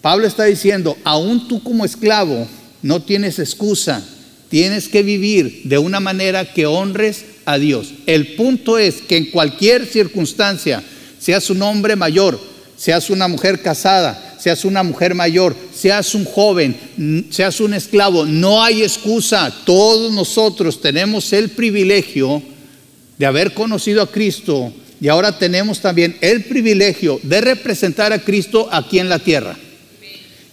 Pablo 0.00 0.26
está 0.26 0.44
diciendo, 0.44 0.96
aún 1.04 1.46
tú 1.46 1.62
como 1.62 1.84
esclavo 1.84 2.48
no 2.80 3.02
tienes 3.02 3.38
excusa 3.38 4.02
Tienes 4.48 4.88
que 4.88 5.02
vivir 5.02 5.62
de 5.64 5.78
una 5.78 6.00
manera 6.00 6.52
que 6.52 6.66
honres 6.66 7.24
a 7.44 7.58
Dios. 7.58 7.94
El 8.06 8.34
punto 8.34 8.78
es 8.78 9.02
que 9.02 9.16
en 9.16 9.26
cualquier 9.26 9.86
circunstancia, 9.86 10.82
seas 11.18 11.50
un 11.50 11.62
hombre 11.62 11.96
mayor, 11.96 12.38
seas 12.76 13.10
una 13.10 13.26
mujer 13.26 13.62
casada, 13.62 14.36
seas 14.38 14.64
una 14.64 14.82
mujer 14.82 15.14
mayor, 15.14 15.56
seas 15.74 16.14
un 16.14 16.24
joven, 16.24 16.76
seas 17.30 17.60
un 17.60 17.74
esclavo, 17.74 18.24
no 18.24 18.62
hay 18.62 18.82
excusa. 18.82 19.52
Todos 19.64 20.12
nosotros 20.12 20.80
tenemos 20.80 21.32
el 21.32 21.50
privilegio 21.50 22.42
de 23.18 23.26
haber 23.26 23.54
conocido 23.54 24.02
a 24.02 24.10
Cristo 24.10 24.72
y 25.00 25.08
ahora 25.08 25.38
tenemos 25.38 25.80
también 25.80 26.16
el 26.20 26.44
privilegio 26.44 27.18
de 27.22 27.40
representar 27.40 28.12
a 28.12 28.20
Cristo 28.20 28.68
aquí 28.70 28.98
en 28.98 29.08
la 29.08 29.18
tierra. 29.18 29.56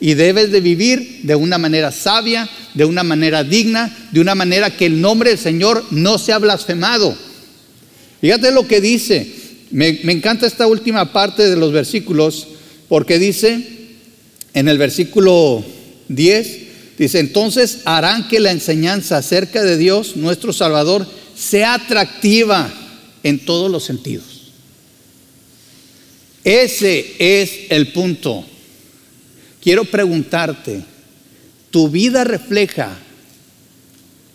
Y 0.03 0.15
debes 0.15 0.51
de 0.51 0.59
vivir 0.59 1.21
de 1.23 1.33
una 1.33 1.57
manera 1.57 1.89
sabia, 1.93 2.49
de 2.73 2.83
una 2.83 3.03
manera 3.03 3.45
digna, 3.45 4.09
de 4.11 4.19
una 4.19 4.35
manera 4.35 4.75
que 4.75 4.85
el 4.85 4.99
nombre 4.99 5.29
del 5.29 5.39
Señor 5.39 5.81
no 5.91 6.17
sea 6.17 6.39
blasfemado. 6.39 7.15
Fíjate 8.19 8.51
lo 8.51 8.67
que 8.67 8.81
dice. 8.81 9.31
Me, 9.71 10.01
encanta 10.11 10.45
esta 10.45 10.67
última 10.67 11.13
parte 11.13 11.49
de 11.49 11.55
los 11.55 11.71
versículos 11.71 12.47
porque 12.89 13.17
dice 13.17 13.65
en 14.53 14.67
el 14.67 14.77
versículo 14.77 15.63
10, 16.09 16.57
dice, 16.97 17.19
entonces 17.19 17.79
harán 17.85 18.27
que 18.27 18.41
la 18.41 18.51
enseñanza 18.51 19.15
acerca 19.15 19.63
de 19.63 19.77
Dios, 19.77 20.17
nuestro 20.17 20.51
Salvador, 20.51 21.07
sea 21.33 21.75
atractiva 21.75 22.69
en 23.23 23.39
todos 23.39 23.71
los 23.71 23.85
sentidos. 23.85 24.51
Ese 26.43 27.15
es 27.19 27.51
el 27.69 27.93
punto. 27.93 28.47
Quiero 29.63 29.85
preguntarte, 29.85 30.83
tu 31.71 31.89
vida 31.89 32.25
refleja 32.25 32.97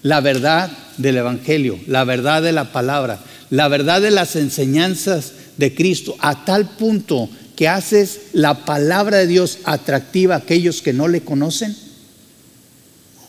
la 0.00 0.22
verdad 0.22 0.70
del 0.96 1.18
Evangelio, 1.18 1.78
la 1.86 2.04
verdad 2.04 2.42
de 2.42 2.52
la 2.52 2.72
palabra, 2.72 3.20
la 3.50 3.68
verdad 3.68 4.00
de 4.00 4.10
las 4.10 4.36
enseñanzas 4.36 5.32
de 5.58 5.74
Cristo, 5.74 6.16
a 6.20 6.46
tal 6.46 6.66
punto 6.70 7.28
que 7.56 7.68
haces 7.68 8.20
la 8.32 8.64
palabra 8.64 9.18
de 9.18 9.26
Dios 9.26 9.58
atractiva 9.64 10.36
a 10.36 10.38
aquellos 10.38 10.80
que 10.80 10.94
no 10.94 11.08
le 11.08 11.20
conocen? 11.20 11.76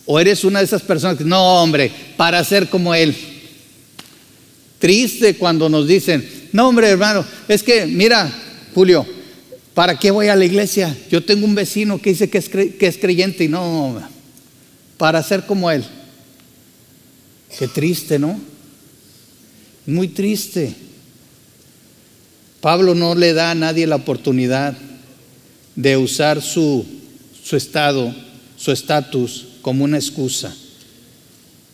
¿O 0.06 0.22
eres 0.22 0.46
una 0.46 0.60
de 0.60 0.66
esas 0.66 0.84
personas 0.84 1.18
que, 1.18 1.26
no, 1.26 1.62
hombre, 1.62 1.92
para 2.16 2.42
ser 2.46 2.70
como 2.70 2.96
Él? 2.96 3.14
Triste 4.80 5.36
cuando 5.36 5.68
nos 5.68 5.86
dicen, 5.86 6.48
no, 6.54 6.70
hombre, 6.70 6.88
hermano, 6.88 7.26
es 7.50 7.62
que, 7.62 7.86
mira, 7.86 8.32
Julio, 8.74 9.06
¿Para 9.80 9.98
qué 9.98 10.12
voy 10.12 10.28
a 10.28 10.36
la 10.36 10.44
iglesia? 10.44 10.94
Yo 11.10 11.24
tengo 11.24 11.46
un 11.46 11.56
vecino 11.56 12.02
que 12.02 12.10
dice 12.10 12.30
que 12.30 12.38
es, 12.38 12.50
que 12.50 12.86
es 12.86 12.98
creyente 12.98 13.46
y 13.46 13.48
no, 13.48 13.98
para 14.98 15.24
ser 15.24 15.46
como 15.46 15.72
él. 15.72 15.86
Qué 17.58 17.66
triste, 17.66 18.20
¿no? 18.20 18.38
Muy 19.86 20.10
triste. 20.10 20.76
Pablo 22.60 22.94
no 22.94 23.16
le 23.16 23.32
da 23.32 23.52
a 23.52 23.56
nadie 23.56 23.88
la 23.88 23.96
oportunidad 23.96 24.78
de 25.78 25.96
usar 25.96 26.42
su, 26.42 26.86
su 27.42 27.56
estado, 27.56 28.14
su 28.58 28.74
estatus 28.74 29.48
como 29.62 29.86
una 29.86 29.96
excusa. 29.96 30.54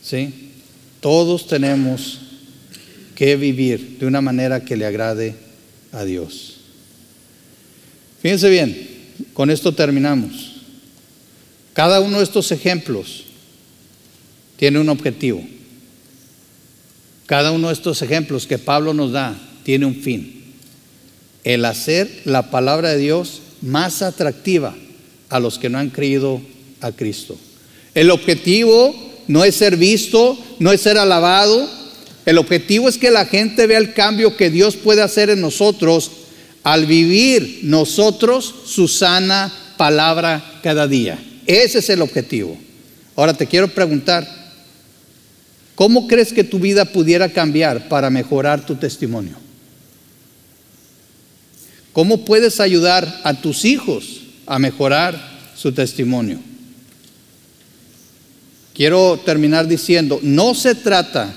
¿Sí? 0.03 0.51
Todos 0.99 1.47
tenemos 1.47 2.19
que 3.15 3.35
vivir 3.35 3.97
de 3.97 4.05
una 4.05 4.21
manera 4.21 4.63
que 4.63 4.77
le 4.77 4.85
agrade 4.85 5.35
a 5.91 6.03
Dios. 6.03 6.54
Fíjense 8.25 8.49
bien, 8.49 8.87
con 9.33 9.51
esto 9.51 9.71
terminamos. 9.71 10.53
Cada 11.73 11.99
uno 11.99 12.17
de 12.17 12.23
estos 12.23 12.51
ejemplos 12.51 13.25
tiene 14.57 14.79
un 14.79 14.89
objetivo. 14.89 15.45
Cada 17.27 17.51
uno 17.51 17.67
de 17.67 17.75
estos 17.75 18.01
ejemplos 18.01 18.47
que 18.47 18.57
Pablo 18.57 18.95
nos 18.95 19.11
da 19.11 19.39
tiene 19.61 19.85
un 19.85 19.93
fin. 19.93 20.43
El 21.43 21.65
hacer 21.65 22.23
la 22.25 22.49
palabra 22.49 22.89
de 22.89 22.97
Dios 22.97 23.43
más 23.61 24.01
atractiva 24.01 24.75
a 25.29 25.39
los 25.39 25.59
que 25.59 25.69
no 25.69 25.77
han 25.77 25.91
creído 25.91 26.41
a 26.81 26.93
Cristo. 26.93 27.37
El 27.93 28.09
objetivo 28.09 28.95
no 29.27 29.43
es 29.43 29.53
ser 29.53 29.77
visto, 29.77 30.35
no 30.57 30.71
es 30.71 30.81
ser 30.81 30.97
alabado. 30.97 31.69
El 32.25 32.39
objetivo 32.39 32.89
es 32.89 32.97
que 32.97 33.11
la 33.11 33.27
gente 33.27 33.67
vea 33.67 33.77
el 33.77 33.93
cambio 33.93 34.35
que 34.35 34.49
Dios 34.49 34.77
puede 34.77 35.03
hacer 35.03 35.29
en 35.29 35.41
nosotros 35.41 36.09
al 36.65 36.87
vivir 36.87 37.59
nosotros 37.61 38.53
su 38.65 38.87
sana 38.87 39.53
palabra 39.77 40.43
cada 40.63 40.87
día. 40.87 41.23
Ese 41.45 41.77
es 41.77 41.89
el 41.91 42.01
objetivo. 42.01 42.57
Ahora 43.15 43.35
te 43.35 43.45
quiero 43.45 43.67
preguntar, 43.67 44.27
¿cómo 45.75 46.07
crees 46.07 46.33
que 46.33 46.43
tu 46.43 46.57
vida 46.57 46.85
pudiera 46.85 47.29
cambiar 47.29 47.87
para 47.87 48.09
mejorar 48.09 48.65
tu 48.65 48.75
testimonio? 48.75 49.37
¿Cómo 51.93 52.25
puedes 52.25 52.59
ayudar 52.59 53.21
a 53.23 53.35
tus 53.35 53.63
hijos 53.63 54.21
a 54.47 54.57
mejorar 54.57 55.21
su 55.55 55.71
testimonio? 55.71 56.39
Quiero 58.73 59.21
terminar 59.23 59.67
diciendo, 59.67 60.19
no 60.23 60.55
se 60.55 60.73
trata 60.73 61.31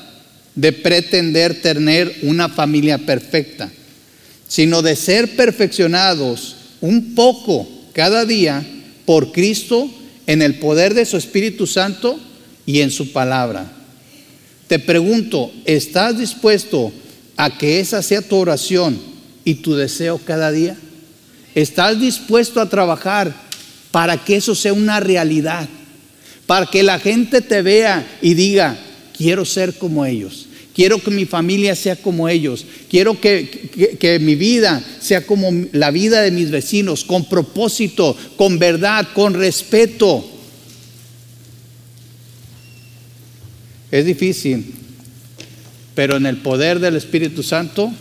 de 0.54 0.72
pretender 0.72 1.60
tener 1.60 2.16
una 2.22 2.48
familia 2.48 2.96
perfecta, 2.96 3.70
sino 4.48 4.82
de 4.82 4.96
ser 4.96 5.36
perfeccionados 5.36 6.56
un 6.80 7.14
poco 7.14 7.68
cada 7.92 8.24
día 8.24 8.66
por 9.04 9.30
Cristo 9.30 9.88
en 10.26 10.42
el 10.42 10.56
poder 10.56 10.94
de 10.94 11.04
su 11.04 11.16
Espíritu 11.16 11.66
Santo 11.66 12.18
y 12.66 12.80
en 12.80 12.90
su 12.90 13.12
palabra. 13.12 13.70
Te 14.66 14.78
pregunto, 14.78 15.52
¿estás 15.64 16.18
dispuesto 16.18 16.92
a 17.36 17.56
que 17.56 17.78
esa 17.78 18.02
sea 18.02 18.22
tu 18.22 18.36
oración 18.36 18.98
y 19.44 19.54
tu 19.54 19.74
deseo 19.74 20.18
cada 20.18 20.50
día? 20.50 20.76
¿Estás 21.54 22.00
dispuesto 22.00 22.60
a 22.60 22.68
trabajar 22.68 23.34
para 23.90 24.22
que 24.24 24.36
eso 24.36 24.54
sea 24.54 24.72
una 24.72 24.98
realidad? 24.98 25.68
para 26.48 26.64
que 26.64 26.82
la 26.82 26.98
gente 26.98 27.42
te 27.42 27.60
vea 27.60 28.18
y 28.22 28.32
diga, 28.32 28.74
quiero 29.14 29.44
ser 29.44 29.74
como 29.74 30.06
ellos, 30.06 30.46
quiero 30.78 31.02
que 31.02 31.10
mi 31.10 31.26
familia 31.26 31.74
sea 31.74 31.96
como 31.96 32.28
ellos, 32.28 32.64
quiero 32.88 33.20
que, 33.20 34.20
mi 34.22 34.36
vida 34.36 34.80
sea 35.00 35.26
como 35.26 35.50
la 35.72 35.90
vida 35.90 36.22
de 36.22 36.30
mis 36.30 36.52
vecinos, 36.52 37.02
con 37.02 37.24
propósito, 37.24 38.16
con 38.36 38.60
verdad, 38.60 39.08
con 39.12 39.34
respeto. 39.34 40.24
Es 43.90 44.04
difícil, 44.04 44.72
pero 45.96 46.16
en 46.16 46.26
el 46.26 46.36
poder 46.36 46.78
del 46.78 46.94
Espíritu 46.94 47.42
Santo 47.42 47.92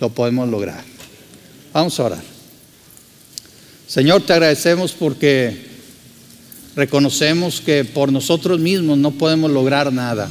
lo 0.00 0.10
podemos 0.10 0.48
lograr. 0.48 0.82
Vamos 1.72 2.00
a 2.00 2.02
orar. 2.02 2.24
Señor, 3.86 4.26
te 4.26 4.32
agradecemos 4.32 4.90
porque 4.90 5.70
Reconocemos 6.74 7.60
que 7.60 7.84
por 7.84 8.10
nosotros 8.10 8.58
mismos 8.58 8.96
no 8.96 9.10
podemos 9.10 9.50
lograr 9.50 9.92
nada. 9.92 10.30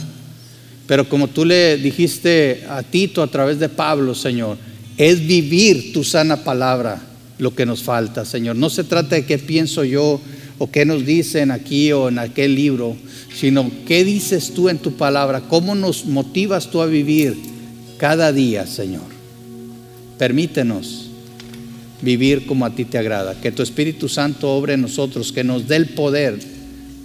Pero 0.88 1.08
como 1.08 1.28
tú 1.28 1.46
le 1.46 1.78
dijiste 1.78 2.66
a 2.70 2.84
Tito 2.84 3.24
a 3.24 3.28
través 3.28 3.60
de 3.60 3.70
Pablo, 3.70 4.14
Señor, 4.16 4.58
es 4.98 5.26
vivir 5.26 5.94
tu 5.94 6.04
sana 6.04 6.44
palabra 6.44 7.02
lo 7.38 7.56
que 7.56 7.66
nos 7.66 7.82
falta, 7.82 8.26
Señor. 8.26 8.56
No 8.56 8.70
se 8.70 8.84
trata 8.84 9.16
de 9.16 9.26
qué 9.26 9.38
pienso 9.38 9.84
yo 9.84 10.22
o 10.58 10.70
qué 10.70 10.86
nos 10.86 11.06
dicen 11.06 11.50
aquí 11.50 11.92
o 11.92 12.10
en 12.10 12.20
aquel 12.20 12.56
libro, 12.56 12.96
sino 13.34 13.72
qué 13.88 14.04
dices 14.04 14.54
tú 14.54 14.70
en 14.70 14.78
tu 14.78 14.94
palabra, 14.94 15.42
cómo 15.50 15.74
nos 15.74 16.06
motivas 16.06 16.70
tú 16.70 16.82
a 16.82 16.86
vivir 16.86 17.36
cada 17.98 18.32
día, 18.32 18.68
Señor. 18.68 19.10
Permítenos 20.20 21.10
vivir 22.02 22.46
como 22.46 22.66
a 22.66 22.76
ti 22.76 22.86
te 22.86 22.98
agrada. 22.98 23.40
Que 23.40 23.52
tu 23.52 23.64
Espíritu 23.64 24.10
Santo 24.10 24.52
obre 24.52 24.74
en 24.74 24.82
nosotros, 24.82 25.32
que 25.32 25.44
nos 25.44 25.68
dé 25.68 25.78
el 25.78 25.88
poder 25.90 26.38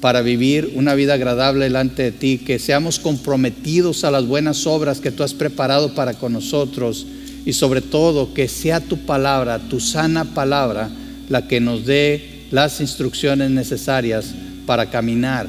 para 0.06 0.22
vivir 0.22 0.70
una 0.76 0.94
vida 0.94 1.14
agradable 1.14 1.64
delante 1.64 2.04
de 2.04 2.12
ti, 2.12 2.38
que 2.38 2.60
seamos 2.60 3.00
comprometidos 3.00 4.04
a 4.04 4.12
las 4.12 4.24
buenas 4.24 4.64
obras 4.64 5.00
que 5.00 5.10
tú 5.10 5.24
has 5.24 5.34
preparado 5.34 5.96
para 5.96 6.14
con 6.14 6.32
nosotros 6.32 7.04
y 7.44 7.54
sobre 7.54 7.80
todo 7.80 8.32
que 8.32 8.46
sea 8.46 8.78
tu 8.78 8.98
palabra, 8.98 9.58
tu 9.58 9.80
sana 9.80 10.24
palabra, 10.24 10.90
la 11.28 11.48
que 11.48 11.58
nos 11.58 11.86
dé 11.86 12.46
las 12.52 12.80
instrucciones 12.80 13.50
necesarias 13.50 14.32
para 14.64 14.90
caminar 14.90 15.48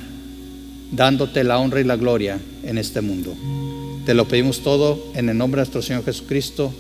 dándote 0.92 1.44
la 1.44 1.60
honra 1.60 1.82
y 1.82 1.84
la 1.84 1.96
gloria 1.96 2.40
en 2.64 2.80
este 2.80 3.02
mundo. 3.02 3.36
Te 4.08 4.16
lo 4.16 4.28
pedimos 4.28 4.62
todo 4.62 5.12
en 5.14 5.30
el 5.30 5.38
nombre 5.38 5.60
de 5.60 5.66
nuestro 5.66 5.84
Señor 5.84 6.04
Jesucristo. 6.04 6.74